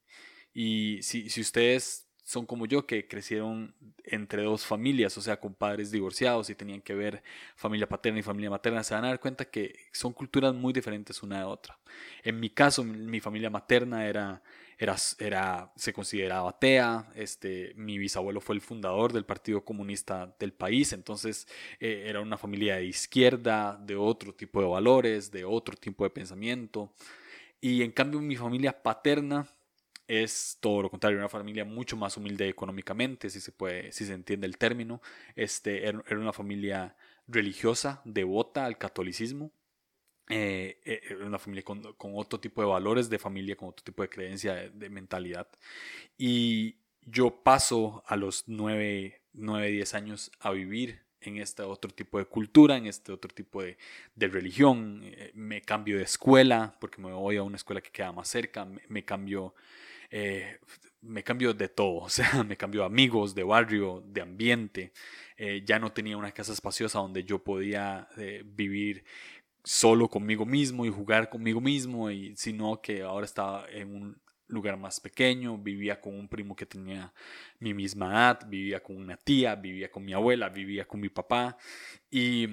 Y 0.58 1.02
si, 1.02 1.28
si 1.28 1.42
ustedes 1.42 2.08
son 2.24 2.46
como 2.46 2.64
yo, 2.64 2.86
que 2.86 3.06
crecieron 3.06 3.74
entre 4.04 4.42
dos 4.42 4.64
familias, 4.64 5.18
o 5.18 5.20
sea, 5.20 5.38
con 5.38 5.52
padres 5.52 5.90
divorciados 5.90 6.48
y 6.48 6.54
tenían 6.54 6.80
que 6.80 6.94
ver 6.94 7.22
familia 7.56 7.86
paterna 7.86 8.20
y 8.20 8.22
familia 8.22 8.48
materna, 8.48 8.82
se 8.82 8.94
van 8.94 9.04
a 9.04 9.08
dar 9.08 9.20
cuenta 9.20 9.44
que 9.44 9.76
son 9.92 10.14
culturas 10.14 10.54
muy 10.54 10.72
diferentes 10.72 11.22
una 11.22 11.40
de 11.40 11.44
otra. 11.44 11.78
En 12.22 12.40
mi 12.40 12.48
caso, 12.48 12.82
mi 12.84 13.20
familia 13.20 13.50
materna 13.50 14.06
era 14.06 14.42
era, 14.78 14.96
era, 15.18 15.72
se 15.76 15.92
consideraba 15.92 16.50
atea, 16.50 17.10
este, 17.14 17.72
mi 17.76 17.98
bisabuelo 17.98 18.40
fue 18.40 18.54
el 18.54 18.60
fundador 18.62 19.12
del 19.12 19.24
Partido 19.26 19.62
Comunista 19.64 20.34
del 20.38 20.52
país, 20.52 20.92
entonces 20.92 21.46
eh, 21.80 22.04
era 22.06 22.20
una 22.20 22.38
familia 22.38 22.76
de 22.76 22.86
izquierda, 22.86 23.78
de 23.78 23.96
otro 23.96 24.34
tipo 24.34 24.60
de 24.60 24.68
valores, 24.68 25.30
de 25.30 25.44
otro 25.44 25.76
tipo 25.76 26.04
de 26.04 26.10
pensamiento. 26.10 26.92
Y 27.60 27.82
en 27.82 27.90
cambio 27.92 28.20
mi 28.20 28.36
familia 28.36 28.82
paterna 28.82 29.46
es 30.08 30.58
todo 30.60 30.82
lo 30.82 30.90
contrario, 30.90 31.18
una 31.18 31.28
familia 31.28 31.64
mucho 31.64 31.96
más 31.96 32.16
humilde 32.16 32.48
económicamente, 32.48 33.30
si 33.30 33.40
se 33.40 33.52
puede, 33.52 33.92
si 33.92 34.04
se 34.04 34.14
entiende 34.14 34.46
el 34.46 34.58
término. 34.58 35.02
Este, 35.34 35.86
era, 35.86 36.02
una 36.10 36.32
familia 36.32 36.96
religiosa, 37.26 38.02
devota 38.04 38.66
al 38.66 38.78
catolicismo. 38.78 39.50
Eh, 40.28 40.80
eh, 40.84 41.02
era 41.10 41.26
una 41.26 41.38
familia 41.38 41.64
con, 41.64 41.82
otro 41.98 42.40
tipo 42.40 42.60
de 42.60 42.68
valores 42.68 43.08
de 43.10 43.18
familia, 43.18 43.56
con 43.56 43.68
otro 43.68 43.84
tipo 43.84 44.02
de 44.02 44.08
creencia, 44.08 44.54
de, 44.54 44.90
mentalidad. 44.90 45.48
Y 46.18 46.76
yo 47.02 47.42
paso 47.42 48.02
a 48.06 48.16
los 48.16 48.44
9, 48.46 49.22
9, 49.32 49.70
10 49.70 49.94
años 49.94 50.32
a 50.38 50.50
vivir 50.50 51.04
en 51.20 51.38
este 51.38 51.62
otro 51.62 51.90
tipo 51.90 52.18
de 52.18 52.26
cultura, 52.26 52.76
en 52.76 52.86
este 52.86 53.12
otro 53.12 53.32
tipo 53.34 53.62
de, 53.62 53.76
de 54.14 54.28
religión. 54.28 55.00
Eh, 55.04 55.32
me 55.34 55.62
cambio 55.62 55.96
de 55.96 56.04
escuela 56.04 56.76
porque 56.80 57.02
me 57.02 57.12
voy 57.12 57.36
a 57.36 57.42
una 57.42 57.56
escuela 57.56 57.80
que 57.80 57.90
queda 57.90 58.12
más 58.12 58.28
cerca, 58.28 58.68
me 58.88 59.04
cambio 59.04 59.54
eh, 60.10 60.58
me 61.02 61.22
cambió 61.22 61.54
de 61.54 61.68
todo, 61.68 61.96
o 62.04 62.08
sea, 62.08 62.44
me 62.44 62.56
cambió 62.56 62.84
amigos, 62.84 63.34
de 63.34 63.44
barrio, 63.44 64.02
de 64.06 64.20
ambiente. 64.20 64.92
Eh, 65.36 65.62
ya 65.64 65.78
no 65.78 65.92
tenía 65.92 66.16
una 66.16 66.32
casa 66.32 66.52
espaciosa 66.52 66.98
donde 66.98 67.24
yo 67.24 67.42
podía 67.42 68.08
eh, 68.16 68.42
vivir 68.44 69.04
solo 69.64 70.08
conmigo 70.08 70.46
mismo 70.46 70.86
y 70.86 70.90
jugar 70.90 71.28
conmigo 71.28 71.60
mismo, 71.60 72.10
y, 72.10 72.34
sino 72.36 72.80
que 72.80 73.02
ahora 73.02 73.26
estaba 73.26 73.66
en 73.70 73.94
un 73.94 74.22
lugar 74.48 74.76
más 74.76 75.00
pequeño, 75.00 75.58
vivía 75.58 76.00
con 76.00 76.14
un 76.14 76.28
primo 76.28 76.54
que 76.54 76.66
tenía 76.66 77.12
mi 77.58 77.74
misma 77.74 78.12
edad, 78.12 78.46
vivía 78.48 78.80
con 78.80 78.96
una 78.96 79.16
tía, 79.16 79.56
vivía 79.56 79.90
con 79.90 80.04
mi 80.04 80.12
abuela, 80.12 80.48
vivía 80.48 80.86
con 80.86 81.00
mi 81.00 81.08
papá, 81.08 81.56
y, 82.10 82.46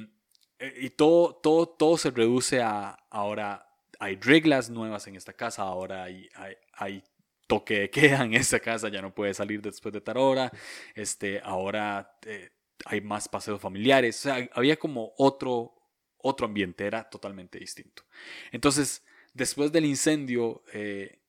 y 0.60 0.90
todo, 0.90 1.36
todo, 1.36 1.68
todo 1.68 1.98
se 1.98 2.10
reduce 2.10 2.62
a 2.64 2.98
ahora 3.12 3.74
hay 4.04 4.18
reglas 4.18 4.70
nuevas 4.70 5.08
en 5.08 5.16
esta 5.16 5.32
casa, 5.32 5.64
ahora 5.64 6.04
hay, 6.04 6.30
hay 6.74 7.04
toque 7.48 7.80
de 7.82 7.90
queda 7.92 8.24
en 8.24 8.34
esa 8.34 8.60
casa, 8.60 8.90
ya 8.90 9.02
no 9.02 9.14
puede 9.14 9.34
salir 9.34 9.62
después 9.62 9.94
de 9.94 10.02
tal 10.02 10.18
hora, 10.18 10.52
este, 10.96 11.40
ahora 11.44 12.18
eh, 12.26 12.52
hay 12.86 13.02
más 13.02 13.28
paseos 13.28 13.62
familiares, 13.62 14.18
o 14.20 14.22
sea, 14.24 14.50
había 14.54 14.78
como 14.78 15.14
otro, 15.18 15.74
otro 16.18 16.46
ambiente, 16.46 16.86
era 16.86 17.10
totalmente 17.10 17.60
distinto. 17.60 18.04
Entonces, 18.52 19.04
después 19.34 19.72
del 19.72 19.86
incendio, 19.86 20.64
eh, 20.74 21.20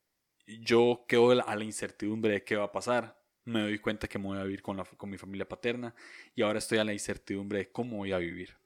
yo 0.46 1.04
quedo 1.08 1.30
a 1.30 1.56
la 1.56 1.64
incertidumbre 1.64 2.32
de 2.32 2.44
qué 2.44 2.56
va 2.56 2.64
a 2.64 2.72
pasar. 2.72 3.18
Me 3.44 3.60
doy 3.60 3.78
cuenta 3.78 4.08
que 4.08 4.18
me 4.18 4.26
voy 4.26 4.38
a 4.38 4.44
vivir 4.44 4.62
con, 4.62 4.76
la, 4.76 4.84
con 4.84 5.10
mi 5.10 5.18
familia 5.18 5.46
paterna 5.48 5.94
y 6.34 6.42
ahora 6.42 6.58
estoy 6.58 6.78
a 6.78 6.84
la 6.84 6.92
incertidumbre 6.92 7.58
de 7.58 7.70
cómo 7.70 7.98
voy 7.98 8.12
a 8.12 8.18
vivir, 8.18 8.56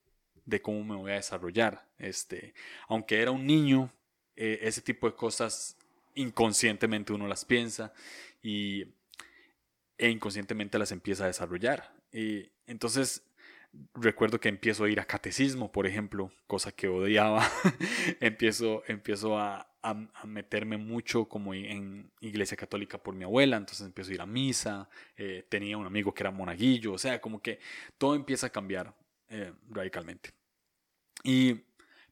de 0.44 0.62
cómo 0.62 0.84
me 0.84 0.96
voy 0.96 1.12
a 1.12 1.14
desarrollar. 1.14 1.88
Este, 1.98 2.54
aunque 2.88 3.20
era 3.20 3.30
un 3.30 3.46
niño, 3.46 3.92
eh, 4.36 4.60
ese 4.62 4.80
tipo 4.80 5.08
de 5.08 5.16
cosas 5.16 5.76
inconscientemente 6.18 7.12
uno 7.12 7.26
las 7.26 7.44
piensa 7.44 7.92
y, 8.42 8.94
e 9.96 10.10
inconscientemente 10.10 10.78
las 10.78 10.92
empieza 10.92 11.24
a 11.24 11.28
desarrollar. 11.28 11.94
Y 12.12 12.50
entonces 12.66 13.22
recuerdo 13.94 14.40
que 14.40 14.48
empiezo 14.48 14.84
a 14.84 14.90
ir 14.90 15.00
a 15.00 15.04
catecismo, 15.04 15.70
por 15.70 15.86
ejemplo, 15.86 16.32
cosa 16.46 16.72
que 16.72 16.88
odiaba. 16.88 17.46
empiezo 18.20 18.82
empiezo 18.86 19.38
a, 19.38 19.64
meterme 20.24 20.76
mucho 20.76 21.26
como 21.26 21.54
en 21.54 22.10
iglesia 22.20 22.58
católica 22.58 22.98
por 22.98 23.14
mi 23.14 23.24
abuela, 23.24 23.56
entonces 23.56 23.86
empiezo 23.86 24.10
a 24.10 24.14
ir 24.14 24.20
a 24.20 24.26
misa, 24.26 24.90
eh, 25.16 25.46
tenía 25.48 25.78
un 25.78 25.86
amigo 25.86 26.12
que 26.12 26.24
era 26.24 26.30
monaguillo, 26.30 26.92
o 26.92 26.98
sea, 26.98 27.22
como 27.22 27.40
que 27.40 27.58
todo 27.96 28.14
empieza 28.14 28.48
a 28.48 28.50
cambiar 28.50 28.94
eh, 29.30 29.52
radicalmente. 29.70 30.32
Y 31.22 31.62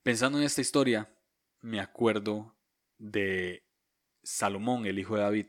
pensando 0.02 0.38
en 0.38 0.44
esta 0.44 0.62
historia, 0.62 1.10
me 1.60 1.80
acuerdo 1.80 2.54
de 2.96 3.65
Salomón, 4.26 4.87
el 4.87 4.99
hijo 4.99 5.14
de 5.14 5.23
David, 5.23 5.47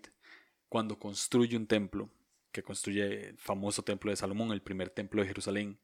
cuando 0.70 1.00
construye 1.00 1.58
un 1.58 1.66
templo, 1.66 2.12
que 2.52 2.62
construye 2.62 3.30
el 3.30 3.38
famoso 3.40 3.84
templo 3.84 4.12
de 4.12 4.18
Salomón, 4.18 4.52
el 4.52 4.62
primer 4.62 4.92
templo 4.92 5.22
de 5.22 5.28
Jerusalén, 5.28 5.80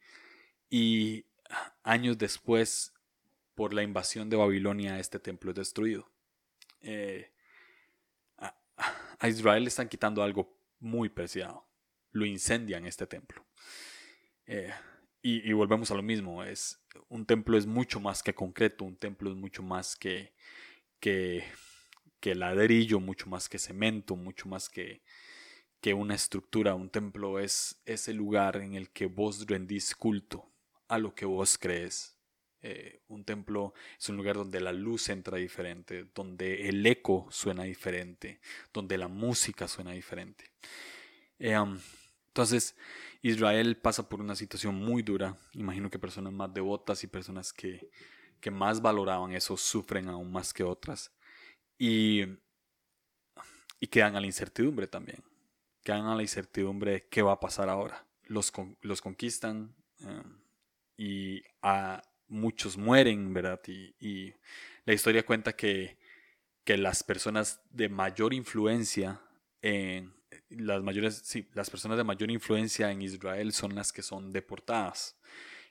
y 0.70 1.26
años 1.82 2.20
después, 2.20 2.94
por 3.56 3.74
la 3.74 3.82
invasión 3.82 4.30
de 4.30 4.38
Babilonia, 4.38 5.00
este 5.00 5.20
templo 5.20 5.50
es 5.50 5.56
destruido. 5.56 6.08
Eh, 6.82 7.32
a, 8.38 9.28
Israel 9.28 9.64
le 9.64 9.70
están 9.70 9.90
quitando 9.90 10.22
algo 10.22 10.56
muy 10.80 11.10
preciado, 11.10 11.68
lo 12.12 12.28
incendian 12.28 12.86
este 12.86 13.08
templo. 13.08 13.44
Eh, 14.46 14.72
y, 15.24 15.50
y, 15.50 15.54
volvemos 15.54 15.90
a 15.90 15.96
lo 15.96 16.04
mismo, 16.04 16.44
es, 16.44 16.80
un 17.10 17.26
templo 17.26 17.58
es 17.58 17.66
mucho 17.66 18.00
más 18.00 18.22
que 18.22 18.36
concreto, 18.36 18.86
un 18.86 18.98
templo 18.98 19.32
es 19.32 19.36
mucho 19.36 19.64
más 19.64 19.96
que, 19.96 20.34
que 21.00 21.44
que 22.24 22.36
ladrillo, 22.36 23.02
mucho 23.02 23.28
más 23.28 23.50
que 23.50 23.60
cemento, 23.60 24.16
mucho 24.16 24.48
más 24.48 24.70
que, 24.70 25.02
que 25.82 25.94
una 25.94 26.16
estructura. 26.16 26.74
Un 26.74 26.90
templo 26.90 27.38
es 27.38 27.82
ese 27.84 28.14
lugar 28.14 28.56
en 28.56 28.76
el 28.76 28.92
que 28.92 29.08
vos 29.08 29.46
rendís 29.46 29.94
culto 29.94 30.50
a 30.88 31.00
lo 31.00 31.14
que 31.14 31.26
vos 31.26 31.58
crees. 31.58 32.18
Eh, 32.62 33.02
un 33.10 33.26
templo 33.26 33.74
es 34.00 34.08
un 34.08 34.16
lugar 34.16 34.38
donde 34.38 34.62
la 34.62 34.72
luz 34.72 35.10
entra 35.10 35.38
diferente, 35.38 36.06
donde 36.16 36.70
el 36.70 36.86
eco 36.86 37.28
suena 37.30 37.64
diferente, 37.64 38.40
donde 38.74 38.98
la 38.98 39.10
música 39.10 39.68
suena 39.68 39.92
diferente. 39.92 40.50
Eh, 41.40 41.58
entonces, 42.28 42.78
Israel 43.22 43.76
pasa 43.76 44.08
por 44.08 44.22
una 44.22 44.38
situación 44.38 44.76
muy 44.76 45.04
dura. 45.04 45.36
Imagino 45.52 45.90
que 45.90 46.00
personas 46.00 46.32
más 46.32 46.54
devotas 46.54 47.04
y 47.04 47.08
personas 47.08 47.52
que, 47.52 47.90
que 48.40 48.50
más 48.50 48.82
valoraban 48.82 49.34
eso 49.34 49.58
sufren 49.58 50.08
aún 50.08 50.32
más 50.32 50.54
que 50.54 50.64
otras. 50.64 51.12
Y, 51.78 52.24
y 53.80 53.88
quedan 53.88 54.16
a 54.16 54.20
la 54.20 54.26
incertidumbre 54.26 54.88
también. 54.88 55.24
Quedan 55.84 56.06
a 56.06 56.16
la 56.16 56.22
incertidumbre 56.22 56.92
de 56.92 57.08
qué 57.08 57.22
va 57.22 57.34
a 57.34 57.40
pasar 57.40 57.70
ahora. 57.70 58.06
Los, 58.24 58.54
los 58.82 59.02
conquistan 59.02 59.76
em, 60.00 60.40
y 60.98 61.44
a 61.62 62.02
muchos 62.28 62.78
mueren, 62.78 63.34
¿verdad? 63.34 63.60
Y, 63.68 63.96
y 64.00 64.34
la 64.86 64.94
historia 64.94 65.26
cuenta 65.26 65.54
que, 65.54 65.98
que, 66.64 66.78
las 66.78 67.04
personas 67.04 67.62
de 67.70 67.90
mayor 67.90 68.34
influencia 68.34 69.22
en 69.62 70.14
las 70.50 70.82
mayores, 70.82 71.22
sí, 71.24 71.50
las 71.54 71.70
personas 71.70 71.98
de 71.98 72.04
mayor 72.04 72.32
influencia 72.32 72.92
en 72.92 73.02
Israel 73.02 73.52
son 73.54 73.76
las 73.76 73.92
que 73.92 74.02
son 74.02 74.32
deportadas. 74.32 75.18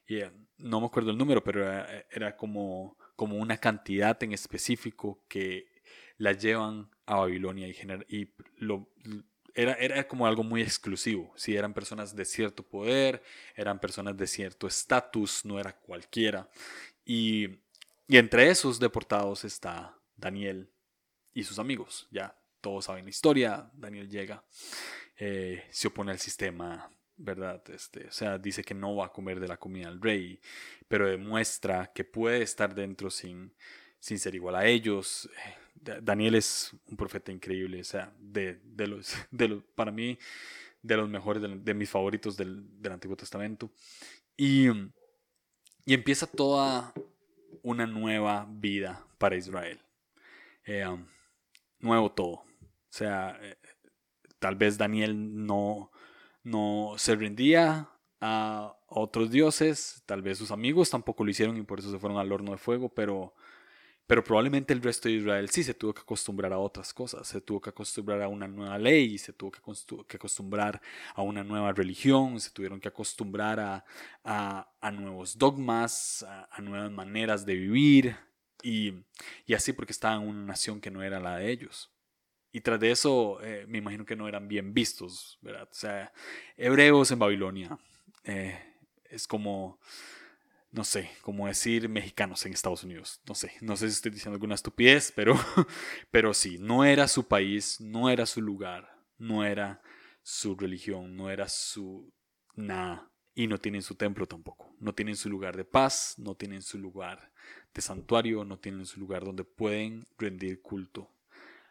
Y 0.07 0.19
eh, 0.19 0.31
no 0.59 0.81
me 0.81 0.87
acuerdo 0.87 1.11
el 1.11 1.19
número, 1.19 1.43
pero 1.43 1.63
era, 1.63 2.07
era 2.11 2.37
como, 2.37 2.97
como 3.17 3.37
una 3.37 3.57
cantidad 3.57 4.23
en 4.23 4.33
específico 4.33 5.25
que 5.29 5.72
la 6.23 6.31
llevan 6.31 6.89
a 7.05 7.17
Babilonia 7.17 7.67
y, 7.67 7.75
y 8.09 8.33
lo, 8.59 8.89
era, 9.55 9.73
era, 9.73 10.07
como 10.07 10.25
algo 10.25 10.45
muy 10.45 10.63
exclusivo. 10.63 11.33
Si 11.35 11.57
eran 11.57 11.75
personas 11.75 12.15
de 12.15 12.25
cierto 12.25 12.63
poder, 12.63 13.25
eran 13.57 13.81
personas 13.81 14.17
de 14.17 14.29
cierto 14.29 14.69
estatus, 14.69 15.45
no 15.45 15.59
era 15.59 15.73
cualquiera. 15.73 16.49
Y, 17.05 17.59
entre 18.07 18.51
esos 18.51 18.79
deportados 18.79 19.45
está 19.45 19.99
Daniel 20.17 20.71
y 21.35 21.43
sus 21.43 21.59
amigos. 21.59 22.07
Ya 22.13 22.39
todos 22.61 22.85
saben 22.85 23.05
la 23.05 23.11
historia. 23.11 23.69
Daniel 23.75 24.09
llega, 24.09 24.45
eh, 25.17 25.65
se 25.71 25.89
opone 25.89 26.13
al 26.13 26.21
sistema, 26.21 26.89
¿verdad? 27.17 27.69
Este, 27.69 28.07
o 28.07 28.13
sea, 28.13 28.39
dice 28.39 28.63
que 28.63 28.75
no 28.75 28.95
va 28.95 29.07
a 29.07 29.13
comer 29.13 29.41
de 29.41 29.49
la 29.49 29.57
comida 29.57 29.89
del 29.89 30.01
rey, 30.01 30.39
pero 30.87 31.09
demuestra 31.09 31.91
que 31.93 32.05
puede 32.05 32.43
estar 32.43 32.77
dentro 32.77 33.11
sin, 33.11 33.53
sin 33.99 34.21
ser 34.21 34.37
igual 34.37 34.55
a 34.55 34.67
ellos. 34.67 35.29
Daniel 35.75 36.37
es 36.37 36.75
un 36.87 36.97
profeta 36.97 37.33
increíble, 37.33 37.81
o 37.81 37.85
sea, 37.85 38.13
de, 38.19 38.61
los, 38.77 39.15
de 39.31 39.49
los, 39.49 39.63
para 39.75 39.91
mí, 39.91 40.19
de 40.83 40.97
los 40.97 41.09
mejores, 41.09 41.43
de, 41.43 41.75
mis 41.75 41.91
favoritos 41.91 42.37
del, 42.37 42.65
Antiguo 42.91 43.17
Testamento. 43.17 43.71
Y, 44.37 44.69
y, 45.85 45.95
empieza 45.95 46.27
toda 46.27 46.93
una 47.63 47.87
nueva 47.87 48.47
vida 48.49 49.07
para 49.19 49.37
Israel. 49.37 49.81
Eh, 50.65 50.87
um, 50.87 51.05
nuevo 51.81 52.13
todo. 52.13 52.33
O 52.33 52.47
sea, 52.91 53.39
eh, 53.41 53.57
tal 54.39 54.57
vez 54.57 54.79
Daniel 54.79 55.47
no, 55.47 55.91
no 56.43 56.95
se 56.97 57.15
rendía 57.17 57.89
a 58.21 58.77
otros 58.87 59.31
dioses, 59.31 60.03
tal 60.07 60.23
vez 60.23 60.39
sus 60.39 60.51
amigos 60.51 60.91
tampoco 60.91 61.25
lo 61.25 61.31
hicieron 61.31 61.57
y 61.57 61.63
por 61.63 61.81
eso 61.81 61.91
se 61.91 61.99
fueron 61.99 62.19
al 62.19 62.31
horno 62.31 62.53
de 62.53 62.59
fuego, 62.59 62.89
pero 62.89 63.35
pero 64.07 64.25
probablemente 64.25 64.73
el 64.73 64.83
resto 64.83 65.09
de 65.09 65.15
Israel 65.15 65.49
sí 65.49 65.63
se 65.63 65.75
tuvo 65.75 65.95
que 65.95 66.01
acostumbrar 66.03 66.53
a 66.53 66.59
otras 66.59 66.93
cosas, 66.93 67.27
se 67.27 67.41
tuvo 67.41 67.61
que 67.61 67.71
acostumbrar 67.71 68.23
a 68.23 68.29
una 68.29 68.49
nueva 68.49 68.79
ley, 68.79 69.17
se 69.19 69.33
tuvo 69.33 69.51
que, 69.51 70.17
acostumbrar 70.17 70.81
a 71.15 71.23
una 71.23 71.45
nueva 71.45 71.73
religión, 71.73 72.41
se 72.41 72.51
tuvieron 72.51 72.81
que 72.81 72.89
acostumbrar 72.89 73.61
a, 73.61 73.85
a, 74.81 74.91
nuevos 74.91 75.39
dogmas, 75.39 76.25
a, 76.29 76.61
nuevas 76.61 76.91
maneras 76.91 77.47
de 77.47 77.55
vivir, 77.55 78.17
y, 78.63 78.95
y, 79.47 79.55
así 79.55 79.73
porque 79.73 79.93
estaban 79.93 80.23
en 80.23 80.29
una 80.29 80.45
nación 80.45 80.81
que 80.81 80.91
no 80.91 81.03
era 81.03 81.19
la 81.19 81.37
de 81.37 81.51
ellos. 81.51 81.91
Y 82.53 82.61
tras 82.61 82.79
de 82.79 82.91
eso, 82.91 83.39
eh, 83.43 83.65
me 83.67 83.79
imagino 83.79 84.05
que 84.05 84.15
no 84.15 84.29
eran 84.29 84.47
bien 84.47 84.75
vistos, 84.75 85.39
¿verdad? 85.41 85.69
O 85.71 85.75
sea, 85.75 86.13
hebreos 86.57 87.11
en 87.11 87.19
Babilonia 87.19 87.79
eh, 88.25 88.59
es 89.09 89.27
como 89.27 89.81
no 90.73 90.85
sé, 90.85 91.11
como 91.21 91.47
decir 91.47 91.89
mexicanos 91.89 92.45
en 92.47 92.55
Estados 92.55 92.83
Unidos. 92.83 93.21
No 93.29 93.35
sé, 93.35 93.53
no 93.61 93.77
sé 93.77 93.89
si 93.89 93.97
estoy 93.97 94.11
diciendo 94.11 94.35
alguna 94.35 94.55
estupidez, 94.55 95.13
pero, 95.15 95.35
pero 96.11 96.33
sí, 96.33 96.57
no 96.59 96.85
era 96.85 97.09
su 97.09 97.29
país, 97.29 97.81
no 97.81 98.09
era 98.09 98.25
su 98.25 98.41
lugar, 98.41 98.99
no 99.19 99.45
era 99.45 99.83
su 100.23 100.57
religión, 100.57 101.15
no 101.15 101.31
era 101.31 101.49
su 101.49 102.13
nada. 102.55 103.09
Y 103.35 103.47
no 103.47 103.59
tienen 103.59 103.81
su 103.81 103.95
templo 103.95 104.27
tampoco. 104.27 104.75
No 104.79 104.95
tienen 104.95 105.17
su 105.17 105.31
lugar 105.31 105.57
de 105.57 105.65
paz, 105.65 106.15
no 106.19 106.35
tienen 106.35 106.61
su 106.61 106.79
lugar 106.79 107.33
de 107.73 107.81
santuario, 107.81 108.45
no 108.45 108.59
tienen 108.59 108.85
su 108.85 109.01
lugar 109.01 109.25
donde 109.25 109.45
pueden 109.45 110.07
rendir 110.19 110.61
culto 110.61 111.11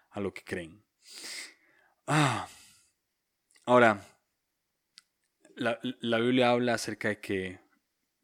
a 0.09 0.19
lo 0.19 0.33
que 0.33 0.43
creen. 0.43 0.83
Ah. 2.07 2.47
Ahora, 3.65 4.03
la, 5.55 5.79
la 5.81 6.17
Biblia 6.17 6.49
habla 6.49 6.73
acerca 6.73 7.09
de 7.09 7.19
que 7.19 7.59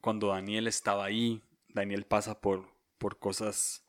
cuando 0.02 0.28
Daniel 0.28 0.68
estaba 0.68 1.06
ahí, 1.06 1.42
Daniel 1.70 2.06
pasa 2.06 2.40
por, 2.40 2.68
por 2.98 3.20
cosas 3.20 3.86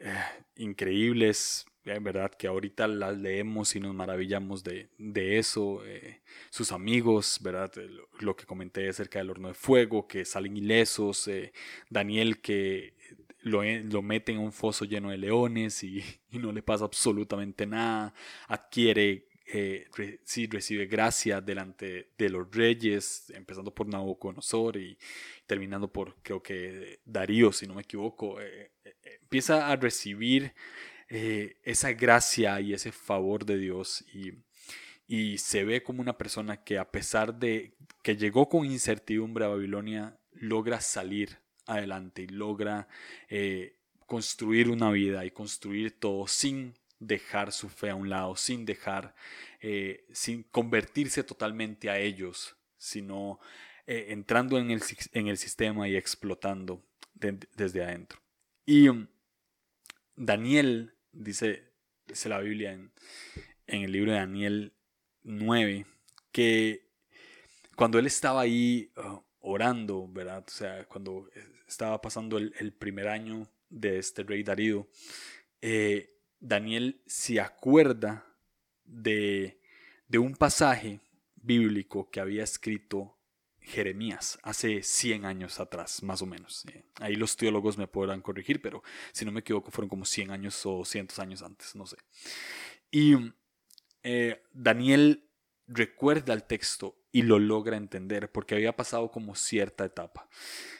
eh, 0.00 0.14
increíbles, 0.56 1.66
en 1.84 2.04
verdad 2.04 2.30
que 2.30 2.46
ahorita 2.46 2.86
las 2.86 3.16
leemos 3.16 3.74
y 3.74 3.80
nos 3.80 3.94
maravillamos 3.94 4.62
de, 4.64 4.88
eso. 5.38 5.84
Eh, 5.86 6.20
sus 6.50 6.72
amigos, 6.72 7.38
¿verdad? 7.42 7.72
Lo, 8.20 8.36
que 8.36 8.46
comenté 8.46 8.88
acerca 8.88 9.18
del 9.18 9.30
horno 9.30 9.48
de 9.48 9.54
fuego, 9.54 10.06
que 10.06 10.24
salen 10.24 10.56
ilesos. 10.56 11.28
Eh, 11.28 11.52
Daniel 11.88 12.40
que 12.40 12.94
lo, 13.40 13.62
lo, 13.62 14.02
mete 14.02 14.32
en 14.32 14.38
un 14.38 14.52
foso 14.52 14.84
lleno 14.84 15.10
de 15.10 15.18
leones 15.18 15.82
y 15.82 16.02
no 16.32 16.52
le 16.52 16.62
pasa 16.62 16.84
absolutamente 16.84 17.66
nada. 17.66 18.14
Adquiere 18.48 19.27
eh, 19.50 19.86
recibe 19.94 20.84
gracia 20.84 21.40
delante 21.40 22.10
de 22.18 22.28
los 22.28 22.54
reyes, 22.54 23.32
empezando 23.34 23.74
por 23.74 23.86
Nabucodonosor 23.86 24.76
y 24.76 24.98
terminando 25.46 25.90
por, 25.90 26.16
creo 26.22 26.42
que, 26.42 27.00
Darío, 27.06 27.50
si 27.50 27.66
no 27.66 27.74
me 27.74 27.80
equivoco, 27.80 28.42
eh, 28.42 28.72
eh, 28.84 28.94
empieza 29.22 29.70
a 29.70 29.76
recibir 29.76 30.52
esa 31.08 31.92
gracia 31.94 32.60
y 32.60 32.74
ese 32.74 32.92
favor 32.92 33.46
de 33.46 33.56
Dios 33.56 34.04
y, 34.12 34.34
y 35.06 35.38
se 35.38 35.64
ve 35.64 35.82
como 35.82 36.02
una 36.02 36.18
persona 36.18 36.62
que 36.62 36.76
a 36.76 36.90
pesar 36.90 37.32
de 37.38 37.72
que 38.02 38.14
llegó 38.14 38.50
con 38.50 38.66
incertidumbre 38.66 39.46
a 39.46 39.48
Babilonia, 39.48 40.18
logra 40.32 40.82
salir 40.82 41.38
adelante 41.64 42.24
y 42.24 42.26
logra 42.26 42.88
construir 44.04 44.68
una 44.68 44.90
vida 44.90 45.24
y 45.24 45.30
construir 45.30 45.98
todo 45.98 46.26
sin 46.26 46.74
dejar 46.98 47.52
su 47.52 47.68
fe 47.68 47.90
a 47.90 47.94
un 47.94 48.08
lado, 48.08 48.36
sin 48.36 48.64
dejar, 48.64 49.14
eh, 49.60 50.06
sin 50.12 50.42
convertirse 50.44 51.22
totalmente 51.22 51.90
a 51.90 51.98
ellos, 51.98 52.56
sino 52.76 53.38
eh, 53.86 54.06
entrando 54.10 54.58
en 54.58 54.70
el, 54.70 54.82
en 55.12 55.28
el, 55.28 55.36
sistema 55.36 55.88
y 55.88 55.96
explotando 55.96 56.84
desde 57.14 57.82
adentro. 57.82 58.20
Y 58.64 58.88
um, 58.88 59.06
Daniel, 60.16 60.94
dice, 61.12 61.72
dice 62.06 62.28
la 62.28 62.40
Biblia 62.40 62.72
en, 62.72 62.92
en, 63.66 63.82
el 63.82 63.92
libro 63.92 64.12
de 64.12 64.18
Daniel 64.18 64.74
9, 65.22 65.86
que 66.32 66.88
cuando 67.76 67.98
él 67.98 68.06
estaba 68.06 68.42
ahí 68.42 68.92
uh, 68.96 69.20
orando, 69.40 70.08
¿verdad? 70.08 70.44
O 70.46 70.50
sea, 70.50 70.84
cuando 70.86 71.30
estaba 71.66 72.00
pasando 72.00 72.38
el, 72.38 72.52
el 72.58 72.72
primer 72.72 73.08
año 73.08 73.48
de 73.68 73.98
este 73.98 74.22
rey 74.22 74.42
Darío, 74.42 74.88
eh, 75.60 76.17
Daniel 76.40 77.02
se 77.06 77.40
acuerda 77.40 78.26
de, 78.84 79.60
de 80.08 80.18
un 80.18 80.34
pasaje 80.34 81.00
bíblico 81.36 82.10
que 82.10 82.20
había 82.20 82.44
escrito 82.44 83.18
Jeremías 83.68 84.38
hace 84.42 84.82
100 84.82 85.26
años 85.26 85.60
atrás, 85.60 86.02
más 86.02 86.22
o 86.22 86.26
menos. 86.26 86.64
Eh, 86.72 86.84
ahí 87.00 87.16
los 87.16 87.36
teólogos 87.36 87.76
me 87.76 87.86
podrán 87.86 88.22
corregir, 88.22 88.62
pero 88.62 88.82
si 89.12 89.24
no 89.24 89.32
me 89.32 89.40
equivoco 89.40 89.70
fueron 89.70 89.88
como 89.88 90.04
100 90.04 90.30
años 90.30 90.64
o 90.64 90.84
cientos 90.84 91.18
años 91.18 91.42
antes, 91.42 91.74
no 91.74 91.86
sé. 91.86 91.96
Y 92.90 93.14
eh, 94.02 94.42
Daniel 94.52 95.28
recuerda 95.66 96.32
el 96.32 96.44
texto 96.44 96.96
y 97.12 97.22
lo 97.22 97.38
logra 97.38 97.76
entender 97.76 98.32
porque 98.32 98.54
había 98.54 98.74
pasado 98.74 99.10
como 99.10 99.34
cierta 99.34 99.84
etapa. 99.84 100.28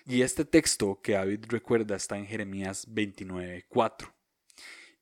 Y 0.06 0.22
este 0.22 0.46
texto 0.46 1.00
que 1.02 1.12
David 1.12 1.44
recuerda 1.48 1.94
está 1.94 2.16
en 2.16 2.26
Jeremías 2.26 2.88
29.4. 2.88 4.12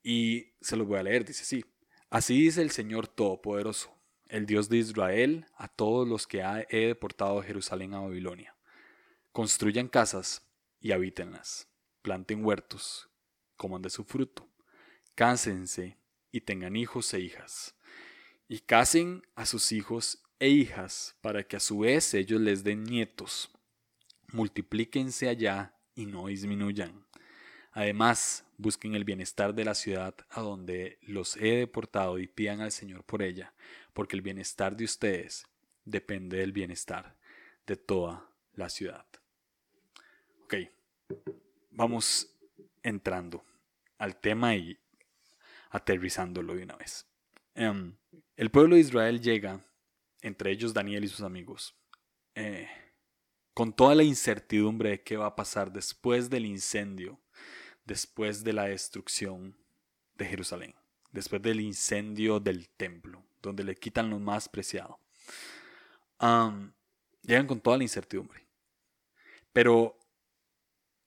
Y 0.09 0.53
se 0.61 0.77
los 0.77 0.87
voy 0.87 1.01
a 1.01 1.03
leer, 1.03 1.25
dice 1.25 1.43
así. 1.43 1.65
Así 2.11 2.41
dice 2.41 2.63
el 2.63 2.71
Señor 2.71 3.09
Todopoderoso, 3.09 3.93
el 4.29 4.47
Dios 4.47 4.69
de 4.69 4.77
Israel, 4.77 5.47
a 5.57 5.67
todos 5.67 6.07
los 6.07 6.29
que 6.29 6.45
he 6.71 6.87
deportado 6.87 7.41
de 7.41 7.47
Jerusalén 7.49 7.93
a 7.93 7.99
Babilonia. 7.99 8.55
Construyan 9.33 9.89
casas 9.89 10.47
y 10.79 10.93
habítenlas, 10.93 11.67
planten 12.03 12.45
huertos, 12.45 13.11
coman 13.57 13.83
de 13.83 13.91
su 13.91 14.05
fruto, 14.05 14.49
cánsense 15.17 15.99
y 16.31 16.43
tengan 16.43 16.77
hijos 16.77 17.13
e 17.13 17.19
hijas, 17.19 17.75
y 18.47 18.61
casen 18.61 19.27
a 19.35 19.45
sus 19.45 19.73
hijos 19.73 20.23
e 20.39 20.51
hijas 20.51 21.17
para 21.21 21.43
que 21.43 21.57
a 21.57 21.61
su 21.61 21.81
vez 21.81 22.15
ellos 22.15 22.41
les 22.41 22.63
den 22.63 22.85
nietos. 22.85 23.51
Multiplíquense 24.29 25.29
allá 25.29 25.75
y 25.97 26.07
no 26.07 26.29
disminuyan. 26.29 27.05
Además, 27.73 28.46
busquen 28.59 28.95
el 28.95 29.05
bienestar 29.05 29.55
de 29.55 29.65
la 29.65 29.75
ciudad 29.75 30.15
a 30.31 30.41
donde 30.41 30.99
los 31.03 31.37
he 31.37 31.57
deportado 31.57 32.19
y 32.19 32.27
pidan 32.27 32.61
al 32.61 32.73
Señor 32.73 33.05
por 33.05 33.23
ella, 33.23 33.55
porque 33.93 34.17
el 34.17 34.23
bienestar 34.23 34.77
de 34.77 34.85
ustedes 34.85 35.47
depende 35.85 36.39
del 36.39 36.53
bienestar 36.53 37.17
de 37.67 37.77
toda 37.77 38.29
la 38.55 38.69
ciudad. 38.69 39.07
Ok, 40.45 40.55
vamos 41.71 42.35
entrando 42.83 43.45
al 43.99 44.17
tema 44.17 44.55
y 44.55 44.79
aterrizándolo 45.71 46.55
de 46.55 46.63
una 46.63 46.77
vez. 46.77 47.07
Em, 47.55 47.97
el 48.37 48.51
pueblo 48.51 48.77
de 48.77 48.83
Israel 48.83 49.21
llega, 49.21 49.61
entre 50.21 50.51
ellos 50.51 50.73
Daniel 50.73 51.05
y 51.05 51.09
sus 51.09 51.23
amigos, 51.23 51.75
eh, 52.35 52.69
con 53.55 53.73
toda 53.73 53.95
la 53.95 54.03
incertidumbre 54.03 54.91
de 54.91 55.03
qué 55.03 55.17
va 55.17 55.27
a 55.27 55.37
pasar 55.37 55.73
después 55.73 56.29
del 56.29 56.45
incendio 56.45 57.19
después 57.87 58.45
de 58.45 58.53
la 58.53 58.65
destrucción 58.65 59.57
de 60.17 60.27
Jerusalén, 60.27 60.75
después 61.13 61.41
del 61.41 61.61
incendio 61.61 62.41
del 62.41 62.69
templo, 62.69 63.25
donde 63.41 63.65
le 63.65 63.77
quitan 63.77 64.11
lo 64.11 64.19
más 64.19 64.49
preciado. 64.49 64.99
llegan 67.23 67.47
con 67.47 67.61
toda 67.61 67.79
la 67.79 67.85
incertidumbre. 67.85 68.45
Pero 69.53 69.99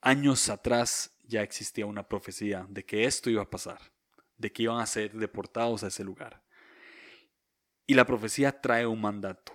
años 0.02 0.50
atrás 0.50 1.12
ya 1.28 1.44
existía 1.44 1.86
una 1.86 2.08
profecía 2.08 2.66
de 2.70 2.84
que 2.84 3.06
esto 3.06 3.30
iba 3.30 3.44
a 3.44 3.50
pasar, 3.50 3.80
de 4.38 4.52
que 4.52 4.64
iban 4.64 4.80
a 4.80 4.86
ser 4.86 5.14
deportados 5.14 5.84
a 5.84 5.88
ese 5.88 6.04
lugar. 6.04 6.42
Y 7.86 7.94
la 7.94 8.06
profecía 8.06 8.62
trae 8.62 8.86
un 8.86 9.02
mandato. 9.02 9.54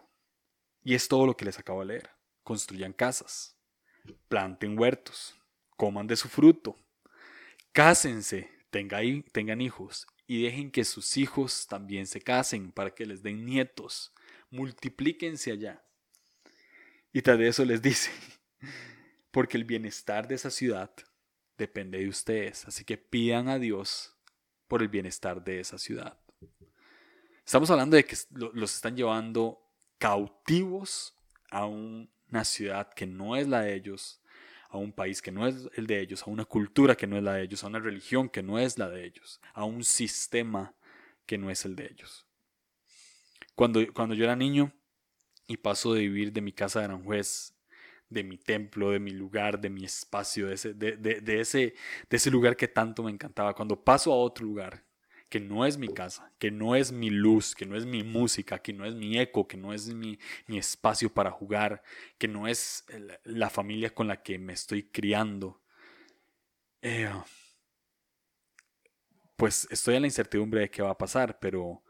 Y 0.83 0.95
es 0.95 1.09
todo 1.09 1.27
lo 1.27 1.37
que 1.37 1.45
les 1.45 1.59
acabo 1.59 1.81
de 1.81 1.87
leer. 1.87 2.11
Construyan 2.43 2.93
casas, 2.93 3.57
planten 4.29 4.79
huertos, 4.79 5.35
coman 5.77 6.07
de 6.07 6.17
su 6.17 6.29
fruto, 6.29 6.77
Cásense, 7.75 8.49
tengan 8.71 9.61
hijos 9.61 10.07
y 10.29 10.45
dejen 10.45 10.71
que 10.71 10.85
sus 10.85 11.17
hijos 11.17 11.67
también 11.67 12.07
se 12.07 12.21
casen 12.21 12.71
para 12.71 12.95
que 12.95 13.05
les 13.05 13.21
den 13.21 13.45
nietos. 13.45 14.13
Multiplíquense 14.49 15.51
allá. 15.51 15.85
Y 17.13 17.21
tras 17.21 17.37
de 17.37 17.49
eso 17.49 17.65
les 17.65 17.83
dice, 17.83 18.13
porque 19.33 19.57
el 19.57 19.65
bienestar 19.65 20.29
de 20.29 20.37
esa 20.37 20.51
ciudad 20.51 20.95
depende 21.59 21.99
de 21.99 22.09
ustedes, 22.09 22.65
así 22.65 22.85
que 22.85 22.97
pidan 22.97 23.49
a 23.49 23.59
Dios 23.59 24.17
por 24.69 24.81
el 24.81 24.89
bienestar 24.89 25.43
de 25.43 25.59
esa 25.59 25.77
ciudad. 25.77 26.17
Estamos 27.45 27.69
hablando 27.71 27.97
de 27.97 28.05
que 28.05 28.17
los 28.31 28.73
están 28.73 28.97
llevando 28.97 29.61
cautivos 29.99 31.17
a 31.51 31.67
una 31.67 32.45
ciudad 32.45 32.95
que 32.95 33.09
no 33.09 33.35
es 33.35 33.49
la 33.49 33.63
de 33.63 33.75
ellos, 33.75 34.23
a 34.75 34.79
un 34.79 34.93
país 34.93 35.23
que 35.23 35.31
no 35.31 35.47
es 35.47 35.71
el 35.77 35.87
de 35.87 36.01
ellos, 36.01 36.25
a 36.25 36.31
una 36.31 36.45
cultura 36.45 36.97
que 36.97 37.07
no 37.07 37.17
es 37.17 37.23
la 37.23 37.35
de 37.35 37.45
ellos, 37.45 37.63
a 37.63 37.69
una 37.69 37.79
religión 37.79 38.29
que 38.29 38.43
no 38.43 38.59
es 38.59 38.77
la 38.77 38.91
de 38.91 39.05
ellos, 39.05 39.41
a 39.53 39.65
un 39.65 39.85
sistema 39.85 40.75
que 41.27 41.39
no 41.39 41.49
es 41.49 41.65
el 41.65 41.77
de 41.77 41.87
ellos. 41.87 42.27
Cuando, 43.55 43.81
cuando 43.93 44.17
yo 44.17 44.25
era 44.25 44.35
niño 44.35 44.73
y 45.47 45.59
paso 45.59 45.95
de 45.95 46.01
vivir 46.01 46.33
de 46.33 46.41
mi 46.41 46.53
casa 46.53 46.81
de 46.81 46.87
Aranjuez, 46.87 47.55
de 48.09 48.25
mi 48.25 48.37
templo, 48.37 48.91
de 48.91 48.99
mi 48.99 49.13
lugar, 49.13 49.61
de 49.61 49.71
mi 49.71 49.85
espacio, 49.85 50.49
de 50.49 50.55
ese, 50.55 50.75
de 50.75 51.41
ese, 51.41 51.75
de 52.11 52.17
ese 52.17 52.31
lugar 52.33 52.57
que 52.57 52.67
tanto 52.67 53.05
me 53.05 53.13
encantaba, 53.13 53.55
cuando 53.55 53.81
paso 53.81 54.13
a 54.13 54.17
otro 54.17 54.45
lugar 54.45 54.83
que 55.35 55.41
no 55.41 55.67
es 55.67 55.79
mi 55.79 55.89
casa, 55.89 56.33
que 56.39 56.53
no 56.53 56.77
es 56.77 56.93
mi 56.93 57.11
luz, 57.11 57.57
que 57.57 57.67
no 57.67 57.77
es 57.77 57.87
mi 57.87 58.05
música, 58.05 58.61
que 58.61 58.73
no 58.73 58.87
es 58.87 58.95
mi 58.95 59.19
eco, 59.19 59.49
que 59.49 59.57
no 59.57 59.73
es 59.73 59.93
mi, 59.93 60.17
espacio 60.47 61.13
para 61.13 61.33
jugar, 61.33 61.83
que 62.19 62.29
no 62.29 62.47
es 62.47 62.87
la 63.25 63.51
familia 63.51 63.93
con 63.93 64.07
la 64.07 64.23
que 64.23 64.39
me 64.39 64.53
estoy 64.53 64.85
criando. 64.85 65.61
Eh, 66.83 67.11
pues 69.35 69.67
estoy 69.73 69.97
en 69.97 70.03
la 70.03 70.07
incertidumbre 70.07 70.61
de 70.61 70.71
qué 70.71 70.83
va 70.83 70.91
a 70.91 70.99
pasar, 70.99 71.41
pero, 71.41 71.83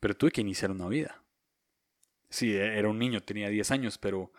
pero 0.00 0.16
tuve 0.16 0.32
que 0.32 0.40
iniciar 0.40 0.72
una 0.72 0.88
vida. 0.88 1.22
Sí, 2.28 2.56
era 2.56 2.88
un 2.88 2.98
niño, 2.98 3.22
tenía 3.22 3.50
10 3.50 3.70
años, 3.70 3.98
pero, 3.98 4.32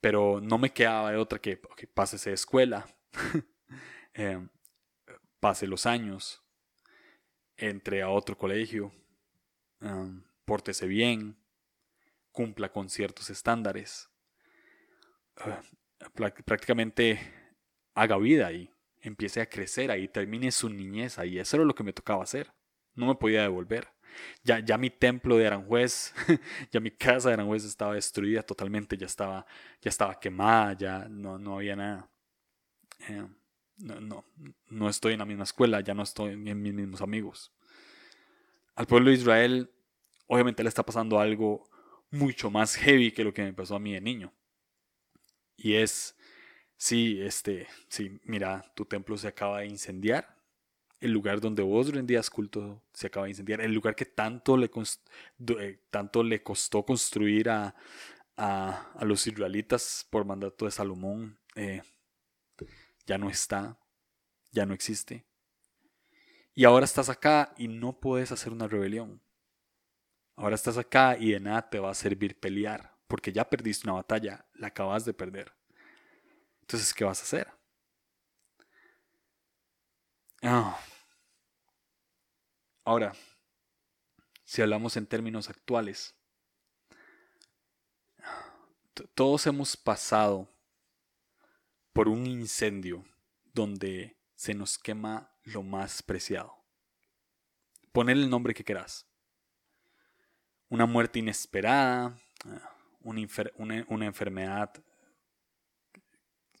pero 0.00 0.40
no 0.40 0.58
me 0.58 0.72
quedaba 0.72 1.12
de 1.12 1.18
otra 1.18 1.38
que 1.38 1.60
okay, 1.70 1.86
pásese 1.86 2.30
de 2.30 2.34
escuela, 2.34 2.88
eh, 4.14 4.44
pase 5.38 5.68
los 5.68 5.86
años, 5.86 6.43
entre 7.56 8.02
a 8.02 8.08
otro 8.10 8.36
colegio, 8.36 8.92
pórtese 10.44 10.86
bien, 10.86 11.36
cumpla 12.32 12.70
con 12.70 12.88
ciertos 12.88 13.30
estándares, 13.30 14.10
uh, 15.46 16.20
prácticamente 16.44 17.18
haga 17.94 18.16
vida 18.18 18.46
ahí, 18.46 18.70
empiece 19.00 19.40
a 19.40 19.48
crecer 19.48 19.90
ahí, 19.90 20.08
termine 20.08 20.50
su 20.50 20.68
niñez 20.68 21.18
ahí. 21.18 21.38
Eso 21.38 21.56
era 21.56 21.64
lo 21.64 21.74
que 21.74 21.84
me 21.84 21.92
tocaba 21.92 22.22
hacer. 22.22 22.52
No 22.94 23.06
me 23.06 23.14
podía 23.14 23.42
devolver. 23.42 23.88
Ya, 24.42 24.60
ya 24.60 24.78
mi 24.78 24.90
templo 24.90 25.36
de 25.36 25.46
Aranjuez, 25.46 26.14
ya 26.70 26.80
mi 26.80 26.90
casa 26.90 27.28
de 27.28 27.34
Aranjuez 27.34 27.64
estaba 27.64 27.94
destruida 27.94 28.42
totalmente, 28.42 28.96
ya 28.96 29.06
estaba, 29.06 29.44
ya 29.80 29.88
estaba 29.88 30.18
quemada, 30.20 30.74
ya 30.74 31.08
no, 31.08 31.36
no 31.38 31.56
había 31.56 31.74
nada. 31.74 32.08
Eh, 33.08 33.26
no, 33.78 34.24
no, 34.70 34.88
estoy 34.88 35.14
en 35.14 35.18
la 35.18 35.24
misma 35.24 35.44
escuela, 35.44 35.80
ya 35.80 35.94
no 35.94 36.02
estoy 36.02 36.32
en 36.32 36.62
mis 36.62 36.74
mismos 36.74 37.00
amigos. 37.00 37.52
Al 38.74 38.86
pueblo 38.86 39.10
de 39.10 39.16
Israel, 39.16 39.70
obviamente 40.26 40.62
le 40.62 40.68
está 40.68 40.84
pasando 40.84 41.18
algo 41.18 41.68
mucho 42.10 42.50
más 42.50 42.76
heavy 42.76 43.12
que 43.12 43.24
lo 43.24 43.34
que 43.34 43.42
me 43.42 43.52
pasó 43.52 43.76
a 43.76 43.80
mí 43.80 43.92
de 43.92 44.00
niño. 44.00 44.32
Y 45.56 45.74
es, 45.74 46.16
sí, 46.76 47.20
este, 47.20 47.66
sí, 47.88 48.20
mira, 48.24 48.64
tu 48.74 48.84
templo 48.84 49.16
se 49.16 49.28
acaba 49.28 49.60
de 49.60 49.66
incendiar. 49.66 50.34
El 51.00 51.12
lugar 51.12 51.40
donde 51.40 51.62
vos 51.62 51.92
rendías 51.92 52.30
culto 52.30 52.82
se 52.92 53.08
acaba 53.08 53.26
de 53.26 53.32
incendiar. 53.32 53.60
El 53.60 53.74
lugar 53.74 53.94
que 53.94 54.06
tanto 54.06 54.56
le, 54.56 54.70
eh, 55.60 55.80
tanto 55.90 56.22
le 56.22 56.42
costó 56.42 56.84
construir 56.84 57.50
a, 57.50 57.74
a, 58.36 58.92
a, 58.94 59.04
los 59.04 59.26
israelitas 59.26 60.06
por 60.10 60.24
mandato 60.24 60.64
de 60.64 60.70
Salomón 60.70 61.38
eh, 61.56 61.82
ya 63.06 63.18
no 63.18 63.28
está, 63.28 63.78
ya 64.52 64.66
no 64.66 64.74
existe. 64.74 65.26
Y 66.54 66.64
ahora 66.64 66.84
estás 66.84 67.08
acá 67.08 67.52
y 67.56 67.68
no 67.68 67.98
puedes 67.98 68.30
hacer 68.32 68.52
una 68.52 68.68
rebelión. 68.68 69.20
Ahora 70.36 70.54
estás 70.54 70.78
acá 70.78 71.16
y 71.18 71.32
de 71.32 71.40
nada 71.40 71.68
te 71.68 71.78
va 71.78 71.90
a 71.90 71.94
servir 71.94 72.38
pelear, 72.38 72.96
porque 73.06 73.32
ya 73.32 73.48
perdiste 73.48 73.86
una 73.86 73.94
batalla, 73.94 74.46
la 74.54 74.68
acabas 74.68 75.04
de 75.04 75.14
perder. 75.14 75.52
Entonces, 76.60 76.94
¿qué 76.94 77.04
vas 77.04 77.20
a 77.20 77.24
hacer? 77.24 77.52
Ah. 80.42 80.78
Ahora, 82.84 83.14
si 84.44 84.62
hablamos 84.62 84.96
en 84.96 85.06
términos 85.06 85.48
actuales, 85.48 86.14
todos 89.14 89.46
hemos 89.46 89.76
pasado 89.76 90.48
por 91.94 92.08
un 92.08 92.26
incendio 92.26 93.04
donde 93.54 94.16
se 94.34 94.52
nos 94.52 94.78
quema 94.78 95.30
lo 95.44 95.62
más 95.62 96.02
preciado. 96.02 96.54
Ponle 97.92 98.12
el 98.12 98.28
nombre 98.28 98.52
que 98.52 98.64
quieras. 98.64 99.06
Una 100.68 100.86
muerte 100.86 101.20
inesperada, 101.20 102.18
ah, 102.46 102.76
una, 103.04 104.06
enfermedad 104.06 104.74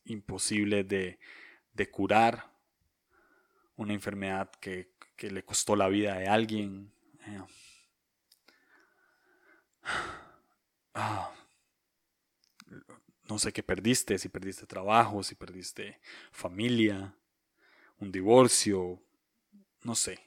imposible 0.04 0.84
de, 0.84 1.18
curar, 1.90 2.52
una 3.76 3.92
enfermedad 3.92 4.50
que, 4.60 4.94
le 5.18 5.44
costó 5.44 5.74
la 5.74 5.88
vida 5.88 6.16
de 6.16 6.28
alguien. 6.28 6.92
Eh. 7.26 7.40
Ah, 10.94 11.32
no 13.28 13.38
sé 13.38 13.52
qué 13.52 13.62
perdiste, 13.62 14.18
si 14.18 14.28
perdiste 14.28 14.66
trabajo, 14.66 15.22
si 15.22 15.34
perdiste 15.34 16.00
familia, 16.30 17.16
un 17.98 18.12
divorcio, 18.12 19.02
no 19.82 19.94
sé. 19.94 20.18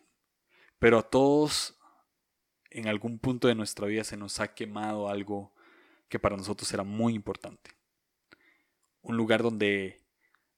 Pero 0.79 0.99
a 0.99 1.10
todos 1.10 1.77
en 2.69 2.88
algún 2.88 3.19
punto 3.19 3.47
de 3.47 3.55
nuestra 3.55 3.88
vida 3.88 4.03
se 4.03 4.17
nos 4.17 4.39
ha 4.39 4.53
quemado 4.53 5.10
algo 5.10 5.53
que 6.10 6.19
para 6.19 6.38
nosotros 6.38 6.71
era 6.73 6.83
muy 6.83 7.13
importante. 7.13 7.71
Un 9.01 9.17
lugar 9.17 9.41
donde, 9.41 10.01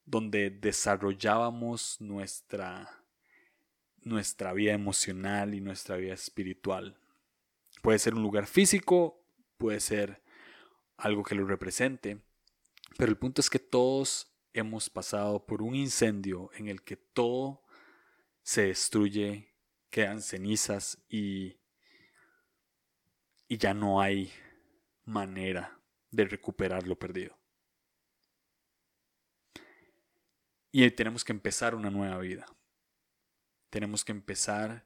donde 0.05 0.49
desarrollábamos 0.49 1.99
nuestra, 1.99 3.03
nuestra 4.01 4.53
vida 4.53 4.73
emocional 4.73 5.53
y 5.53 5.61
nuestra 5.61 5.97
vida 5.97 6.13
espiritual. 6.13 6.97
Puede 7.81 7.99
ser 7.99 8.15
un 8.15 8.23
lugar 8.23 8.47
físico, 8.47 9.21
puede 9.57 9.79
ser 9.79 10.21
algo 10.97 11.23
que 11.23 11.35
lo 11.35 11.45
represente, 11.45 12.21
pero 12.97 13.11
el 13.11 13.17
punto 13.17 13.41
es 13.41 13.49
que 13.49 13.59
todos 13.59 14.33
hemos 14.53 14.89
pasado 14.89 15.45
por 15.45 15.61
un 15.61 15.75
incendio 15.75 16.49
en 16.53 16.67
el 16.67 16.83
que 16.83 16.97
todo 16.97 17.63
se 18.41 18.67
destruye, 18.67 19.55
quedan 19.89 20.21
cenizas 20.21 21.03
y, 21.07 21.59
y 23.47 23.57
ya 23.57 23.73
no 23.73 24.01
hay 24.01 24.31
manera 25.05 25.79
de 26.11 26.25
recuperar 26.25 26.87
lo 26.87 26.97
perdido. 26.97 27.37
Y 30.71 30.89
tenemos 30.91 31.23
que 31.23 31.31
empezar 31.31 31.73
una 31.73 31.89
nueva 31.89 32.17
vida. 32.19 32.45
Tenemos 33.69 34.05
que 34.05 34.11
empezar 34.11 34.85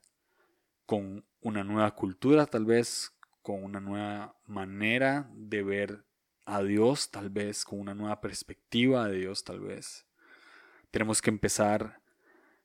con 0.86 1.26
una 1.42 1.64
nueva 1.64 1.96
cultura, 1.96 2.46
tal 2.46 2.66
vez 2.66 3.12
con 3.42 3.64
una 3.64 3.80
nueva 3.80 4.38
manera 4.46 5.30
de 5.34 5.64
ver 5.64 6.06
a 6.46 6.62
Dios, 6.62 7.10
tal 7.10 7.30
vez 7.30 7.64
con 7.64 7.80
una 7.80 7.94
nueva 7.94 8.20
perspectiva 8.22 9.08
de 9.08 9.18
Dios, 9.18 9.44
tal 9.44 9.62
vez. 9.62 10.06
Tenemos 10.92 11.22
que 11.22 11.30
empezar 11.30 12.02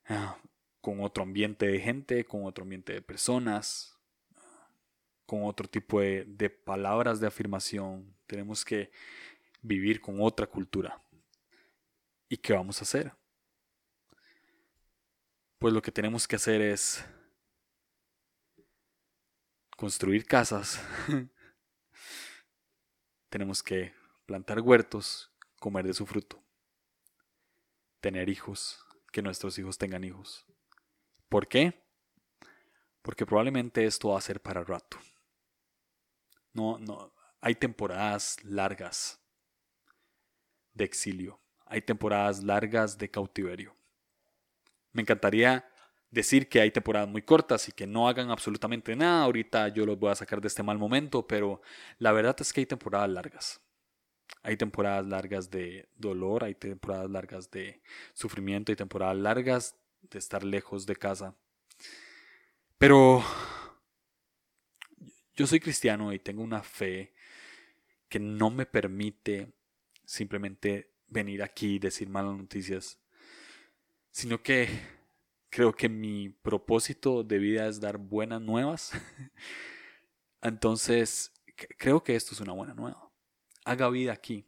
ah, 0.07 0.39
con 0.81 1.01
otro 1.01 1.23
ambiente 1.23 1.67
de 1.67 1.81
gente, 1.81 2.25
con 2.25 2.45
otro 2.45 2.63
ambiente 2.63 2.93
de 2.93 3.03
personas, 3.03 3.99
con 5.27 5.45
otro 5.45 5.69
tipo 5.69 6.01
de, 6.01 6.25
de 6.27 6.51
palabras 6.51 7.21
de 7.21 7.27
afirmación. 7.27 8.15
Tenemos 8.27 8.65
que 8.65 8.91
vivir 9.63 10.01
con 10.01 10.21
otra 10.21 10.47
cultura. 10.47 11.03
¿Y 12.29 12.37
qué 12.37 12.53
vamos 12.53 12.81
a 12.81 12.85
hacer? 12.85 13.13
Pues 15.59 15.73
lo 15.73 15.83
que 15.83 15.93
tenemos 15.93 16.29
que 16.29 16.37
hacer 16.37 16.61
es 16.61 17.05
construir 19.77 20.27
casas 20.27 20.81
tenemos 23.29 23.63
que 23.63 23.95
plantar 24.27 24.61
huertos, 24.61 25.31
comer 25.59 25.87
de 25.87 25.95
su 25.95 26.07
fruto, 26.07 26.43
tener 28.01 28.29
hijos, 28.29 28.85
que 29.13 29.23
nuestros 29.23 29.59
hijos 29.59 29.79
tengan 29.79 30.05
hijos. 30.05 30.47
¿Por 31.29 31.49
qué? 31.49 31.83
Porque 33.03 33.27
probablemente 33.27 33.85
esto 33.85 34.11
va 34.11 34.19
a 34.19 34.23
ser 34.23 34.41
para 34.41 34.65
rato. 34.65 34.99
No, 36.53 36.79
no, 36.79 37.13
hay 37.41 37.55
temporadas 37.55 38.43
largas 38.45 39.21
de 40.73 40.85
exilio, 40.85 41.41
hay 41.67 41.83
temporadas 41.83 42.43
largas 42.43 42.99
de 42.99 43.11
cautiverio. 43.11 43.75
Me 44.93 45.03
encantaría 45.03 45.71
decir 46.11 46.49
que 46.49 46.61
hay 46.61 46.71
temporadas 46.71 47.09
muy 47.09 47.23
cortas 47.23 47.69
y 47.69 47.73
que 47.73 47.87
no 47.87 48.09
hagan 48.09 48.31
absolutamente 48.31 48.97
nada. 48.97 49.25
Ahorita 49.25 49.69
yo 49.69 49.85
los 49.87 49.99
voy 49.99 50.11
a 50.11 50.15
sacar 50.15 50.41
de 50.41 50.49
este 50.49 50.63
mal 50.63 50.79
momento, 50.79 51.27
pero 51.27 51.61
la 51.99 52.13
verdad 52.13 52.37
es 52.41 52.53
que 52.53 52.61
hay 52.61 52.67
temporadas 52.67 53.11
largas. 53.11 53.61
Hay 54.43 54.57
temporadas 54.57 55.07
largas 55.07 55.51
de 55.51 55.89
dolor, 55.97 56.45
hay 56.45 56.55
temporadas 56.55 57.11
largas 57.11 57.51
de 57.51 57.81
sufrimiento, 58.15 58.73
hay 58.73 58.77
temporadas 58.77 59.17
largas 59.17 59.77
de 60.03 60.19
estar 60.19 60.45
lejos 60.45 60.87
de 60.87 60.97
casa. 60.97 61.35
Pero 62.79 63.25
yo 65.35 65.47
soy 65.47 65.61
cristiano 65.61 66.13
y 66.13 66.19
tengo 66.19 66.43
una 66.43 66.63
fe 66.63 67.15
que 68.09 68.19
no 68.19 68.51
me 68.51 68.67
permite 68.67 69.53
simplemente 70.05 70.93
venir 71.09 71.43
aquí 71.43 71.75
y 71.75 71.79
decir 71.79 72.09
malas 72.09 72.37
noticias, 72.37 72.99
sino 74.11 74.43
que 74.43 74.98
creo 75.51 75.75
que 75.75 75.89
mi 75.89 76.29
propósito 76.29 77.23
de 77.25 77.39
vida 77.39 77.67
es 77.67 77.81
dar 77.81 77.99
buenas 77.99 78.41
nuevas. 78.41 78.93
Entonces, 80.43 81.33
creo 81.79 82.03
que 82.03 82.17
esto 82.17 82.35
es 82.35 82.41
una 82.41 82.53
buena 82.53 82.75
nueva. 82.75 83.11
Haga 83.65 83.89
vida 83.89 84.13
aquí. 84.13 84.47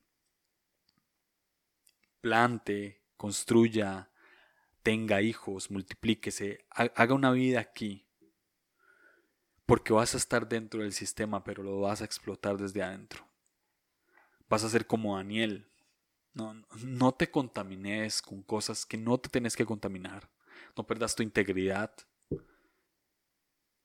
Plante, 2.21 3.03
construya, 3.17 4.11
tenga 4.83 5.23
hijos, 5.23 5.71
multiplíquese, 5.71 6.67
haga 6.71 7.15
una 7.15 7.31
vida 7.33 7.61
aquí. 7.61 8.07
Porque 9.67 9.93
vas 9.93 10.15
a 10.15 10.19
estar 10.19 10.49
dentro 10.49 10.83
del 10.83 10.93
sistema, 10.93 11.45
pero 11.45 11.63
lo 11.63 11.81
vas 11.81 12.03
a 12.03 12.05
explotar 12.05 12.57
desde 12.59 12.83
adentro. 12.83 13.27
Vas 14.49 14.65
a 14.65 14.69
ser 14.69 14.87
como 14.87 15.17
Daniel. 15.17 15.69
No, 16.33 16.55
no 16.85 17.13
te 17.13 17.31
contamines 17.31 18.21
con 18.21 18.43
cosas 18.43 18.85
que 18.85 18.97
no 18.97 19.19
te 19.19 19.29
tienes 19.29 19.57
que 19.57 19.65
contaminar 19.67 20.29
no 20.77 20.87
perdas 20.87 21.14
tu 21.14 21.23
integridad, 21.23 21.94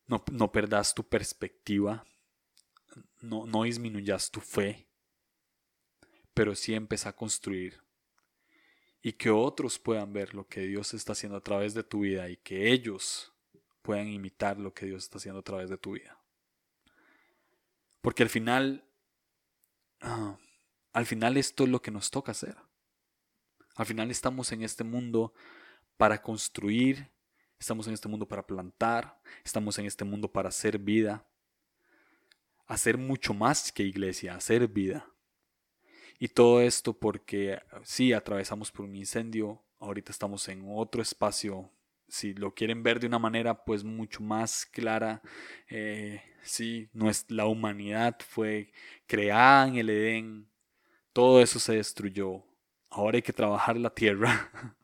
no, 0.08 0.24
no 0.32 0.52
perdas 0.52 0.94
tu 0.94 1.08
perspectiva, 1.08 2.06
no, 3.22 3.46
no 3.46 3.64
disminuyas 3.64 4.30
tu 4.32 4.40
fe, 4.40 4.88
pero 6.34 6.56
sí 6.56 6.74
empieza 6.74 7.10
a 7.10 7.16
construir. 7.16 7.82
Y 9.02 9.14
que 9.14 9.30
otros 9.30 9.78
puedan 9.78 10.14
ver 10.14 10.34
lo 10.34 10.48
que 10.48 10.62
Dios 10.62 10.94
está 10.94 11.14
haciendo 11.14 11.38
a 11.38 11.44
través 11.44 11.74
de 11.74 11.84
tu 11.84 12.02
vida 12.02 12.28
y 12.30 12.38
que 12.38 12.72
ellos 12.72 13.34
puedan 13.82 14.08
imitar 14.08 14.60
lo 14.60 14.74
que 14.74 14.88
Dios 14.88 15.04
está 15.04 15.20
haciendo 15.20 15.42
a 15.42 15.44
través 15.44 15.70
de 15.70 15.78
tu 15.78 15.92
vida. 15.92 16.20
Porque 18.02 18.24
al 18.24 18.30
final, 18.30 18.84
ah, 20.02 20.38
al 20.94 21.06
final 21.06 21.38
esto 21.38 21.64
es 21.64 21.70
lo 21.70 21.82
que 21.82 21.92
nos 21.92 22.10
toca 22.10 22.32
hacer. 22.32 22.58
Al 23.76 23.86
final 23.86 24.10
estamos 24.10 24.52
en 24.52 24.64
este 24.64 24.84
mundo 24.84 25.34
para 25.98 26.22
construir, 26.22 27.12
estamos 27.60 27.88
en 27.88 27.94
este 27.94 28.08
mundo 28.08 28.28
para 28.28 28.46
plantar, 28.46 29.20
estamos 29.44 29.78
en 29.80 29.86
este 29.86 30.04
mundo 30.04 30.32
para 30.32 30.50
hacer 30.50 30.78
vida, 30.78 31.26
hacer 32.68 32.98
mucho 32.98 33.34
más 33.34 33.72
que 33.72 33.84
iglesia, 33.84 34.36
hacer 34.36 34.68
vida. 34.68 35.08
Y 36.20 36.30
todo 36.30 36.62
esto 36.62 36.98
porque 36.98 37.60
sí, 37.84 38.14
atravesamos 38.14 38.72
por 38.72 38.86
un 38.86 38.96
incendio, 38.96 39.64
ahorita 39.80 40.12
estamos 40.12 40.48
en 40.48 40.64
otro 40.68 41.02
espacio, 41.02 41.70
si 42.08 42.34
lo 42.34 42.54
quieren 42.54 42.84
ver 42.84 43.00
de 43.00 43.08
una 43.08 43.20
manera 43.20 43.66
pues 43.66 43.84
mucho 43.84 44.22
más 44.22 44.66
clara, 44.66 45.22
eh, 45.70 46.22
sí, 46.42 46.90
la 47.30 47.48
humanidad 47.48 48.18
fue 48.26 48.72
creada 49.08 49.68
en 49.68 49.76
el 49.76 49.90
Edén, 49.90 50.50
todo 51.12 51.42
eso 51.42 51.60
se 51.60 51.76
destruyó, 51.76 52.44
ahora 52.90 53.18
hay 53.18 53.22
que 53.22 53.34
trabajar 53.34 53.78
la 53.78 53.90
tierra, 53.90 54.52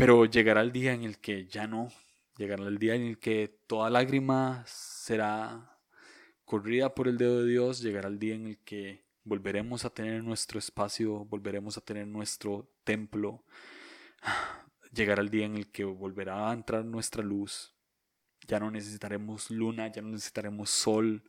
pero 0.00 0.24
llegará 0.24 0.62
el 0.62 0.72
día 0.72 0.94
en 0.94 1.02
el 1.02 1.18
que 1.18 1.46
ya 1.46 1.66
no, 1.66 1.92
llegará 2.38 2.66
el 2.66 2.78
día 2.78 2.94
en 2.94 3.02
el 3.02 3.18
que 3.18 3.60
toda 3.66 3.90
lágrima 3.90 4.64
será 4.66 5.78
corrida 6.46 6.94
por 6.94 7.06
el 7.06 7.18
dedo 7.18 7.42
de 7.42 7.50
Dios, 7.50 7.82
llegará 7.82 8.08
el 8.08 8.18
día 8.18 8.34
en 8.34 8.46
el 8.46 8.58
que 8.60 9.04
volveremos 9.24 9.84
a 9.84 9.90
tener 9.90 10.24
nuestro 10.24 10.58
espacio, 10.58 11.26
volveremos 11.26 11.76
a 11.76 11.82
tener 11.82 12.06
nuestro 12.06 12.72
templo, 12.82 13.44
llegará 14.90 15.20
el 15.20 15.28
día 15.28 15.44
en 15.44 15.56
el 15.56 15.70
que 15.70 15.84
volverá 15.84 16.48
a 16.48 16.54
entrar 16.54 16.82
nuestra 16.82 17.22
luz, 17.22 17.74
ya 18.48 18.58
no 18.58 18.70
necesitaremos 18.70 19.50
luna, 19.50 19.92
ya 19.92 20.00
no 20.00 20.08
necesitaremos 20.08 20.70
sol, 20.70 21.22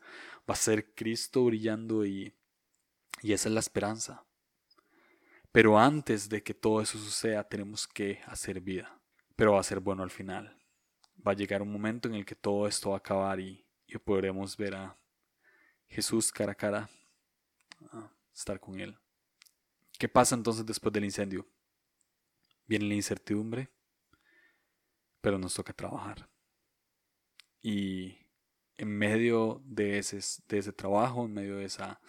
va 0.49 0.53
a 0.53 0.55
ser 0.55 0.95
Cristo 0.95 1.43
brillando 1.43 2.05
y, 2.05 2.33
y 3.21 3.33
esa 3.33 3.49
es 3.49 3.53
la 3.53 3.59
esperanza. 3.59 4.23
Pero 5.51 5.77
antes 5.77 6.29
de 6.29 6.41
que 6.43 6.53
todo 6.53 6.81
eso 6.81 6.97
suceda 6.97 7.43
tenemos 7.43 7.87
que 7.87 8.21
hacer 8.25 8.61
vida, 8.61 8.99
pero 9.35 9.53
va 9.53 9.59
a 9.59 9.63
ser 9.63 9.79
bueno 9.79 10.03
al 10.03 10.11
final. 10.11 10.57
Va 11.25 11.33
a 11.33 11.35
llegar 11.35 11.61
un 11.61 11.71
momento 11.71 12.07
en 12.07 12.15
el 12.15 12.25
que 12.25 12.35
todo 12.35 12.67
esto 12.67 12.91
va 12.91 12.95
a 12.95 12.99
acabar 12.99 13.39
y, 13.39 13.65
y 13.85 13.97
podremos 13.97 14.55
ver 14.57 14.75
a, 14.75 14.97
Jesús 15.91 16.31
cara 16.31 16.53
a 16.53 16.55
cara, 16.55 16.89
estar 18.33 18.59
con 18.61 18.79
Él. 18.79 18.97
¿Qué 19.99 20.07
pasa 20.07 20.35
entonces 20.35 20.65
después 20.65 20.93
del 20.93 21.03
incendio? 21.03 21.45
Viene 22.65 22.85
la 22.85 22.93
incertidumbre, 22.93 23.69
pero 25.19 25.37
nos 25.37 25.53
toca 25.53 25.73
trabajar. 25.73 26.29
Y 27.61 28.17
en 28.77 28.97
medio 28.97 29.61
de 29.65 29.97
ese, 29.97 30.21
de 30.47 30.57
ese 30.59 30.71
trabajo, 30.71 31.25
en 31.25 31.33
medio 31.33 31.57
de 31.57 31.65
esa. 31.65 31.99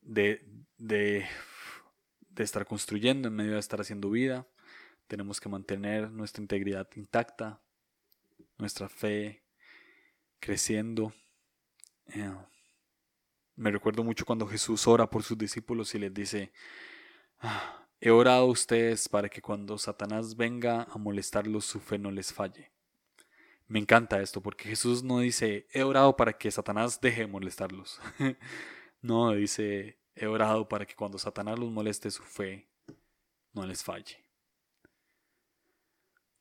De, 0.00 0.48
de, 0.78 1.26
de 2.42 2.44
estar 2.44 2.66
construyendo, 2.66 3.28
en 3.28 3.34
medio 3.34 3.52
de 3.54 3.58
estar 3.58 3.80
haciendo 3.80 4.10
vida, 4.10 4.46
tenemos 5.06 5.40
que 5.40 5.48
mantener 5.48 6.10
nuestra 6.10 6.42
integridad 6.42 6.88
intacta, 6.96 7.60
nuestra 8.58 8.88
fe 8.88 9.42
creciendo. 10.38 11.12
Eh, 12.08 12.32
me 13.56 13.70
recuerdo 13.70 14.04
mucho 14.04 14.24
cuando 14.24 14.46
Jesús 14.46 14.86
ora 14.86 15.10
por 15.10 15.22
sus 15.22 15.36
discípulos 15.36 15.94
y 15.94 15.98
les 15.98 16.14
dice, 16.14 16.52
ah, 17.40 17.86
he 18.00 18.10
orado 18.10 18.42
a 18.42 18.50
ustedes 18.50 19.08
para 19.08 19.28
que 19.28 19.42
cuando 19.42 19.78
Satanás 19.78 20.36
venga 20.36 20.84
a 20.84 20.98
molestarlos 20.98 21.64
su 21.64 21.80
fe 21.80 21.98
no 21.98 22.10
les 22.10 22.32
falle. 22.32 22.70
Me 23.66 23.78
encanta 23.78 24.20
esto 24.22 24.40
porque 24.40 24.68
Jesús 24.68 25.02
no 25.02 25.18
dice, 25.18 25.66
he 25.72 25.82
orado 25.82 26.16
para 26.16 26.32
que 26.34 26.50
Satanás 26.50 27.00
deje 27.00 27.22
de 27.22 27.26
molestarlos. 27.26 28.00
no, 29.02 29.32
dice, 29.32 29.98
he 30.18 30.26
orado 30.26 30.68
para 30.68 30.86
que 30.86 30.94
cuando 30.94 31.18
Satanás 31.18 31.58
los 31.58 31.70
moleste 31.70 32.10
su 32.10 32.22
fe 32.22 32.66
no 33.52 33.66
les 33.66 33.82
falle. 33.82 34.24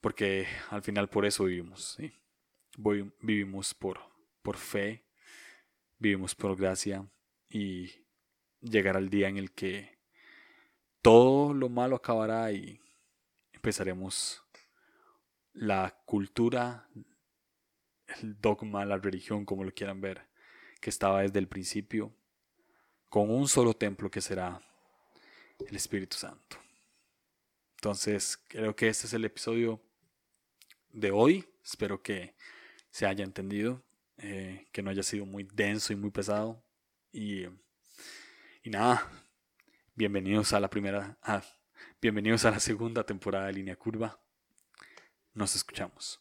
Porque 0.01 0.47
al 0.69 0.81
final 0.83 1.09
por 1.09 1.25
eso 1.25 1.45
vivimos. 1.45 1.97
Vivimos 3.21 3.73
por, 3.73 3.99
por 4.41 4.57
fe 4.57 5.07
vivimos 5.99 6.35
por 6.35 6.55
gracia 6.55 7.07
y 7.49 7.91
llegará 8.61 8.99
el 8.99 9.09
día 9.09 9.27
en 9.27 9.37
el 9.37 9.51
que 9.51 9.97
todo 11.01 11.53
lo 11.53 11.69
malo 11.69 11.95
acabará 11.95 12.51
y 12.51 12.79
empezaremos 13.53 14.43
la 15.53 15.99
cultura, 16.05 16.87
el 18.21 18.39
dogma, 18.39 18.85
la 18.85 18.97
religión, 18.97 19.45
como 19.45 19.63
lo 19.63 19.71
quieran 19.71 20.01
ver, 20.01 20.27
que 20.81 20.89
estaba 20.89 21.21
desde 21.21 21.39
el 21.39 21.47
principio, 21.47 22.13
con 23.09 23.29
un 23.29 23.47
solo 23.47 23.73
templo 23.73 24.09
que 24.09 24.21
será 24.21 24.61
el 25.59 25.75
Espíritu 25.75 26.17
Santo. 26.17 26.57
Entonces, 27.77 28.37
creo 28.47 28.75
que 28.75 28.87
este 28.87 29.07
es 29.07 29.13
el 29.13 29.25
episodio 29.25 29.81
de 30.89 31.11
hoy. 31.11 31.47
Espero 31.63 32.01
que 32.01 32.35
se 32.89 33.05
haya 33.05 33.23
entendido. 33.23 33.83
Eh, 34.19 34.65
que 34.71 34.81
no 34.81 34.89
haya 34.89 35.03
sido 35.03 35.25
muy 35.25 35.47
denso 35.53 35.93
y 35.93 35.95
muy 35.95 36.09
pesado. 36.09 36.63
Y, 37.11 37.43
y 38.63 38.69
nada, 38.69 39.07
bienvenidos 39.95 40.53
a 40.53 40.59
la 40.59 40.69
primera, 40.69 41.17
bienvenidos 42.01 42.43
a 42.45 42.51
la 42.51 42.59
segunda 42.59 43.05
temporada 43.05 43.47
de 43.47 43.53
Línea 43.53 43.75
Curva. 43.75 44.19
Nos 45.33 45.55
escuchamos. 45.55 46.19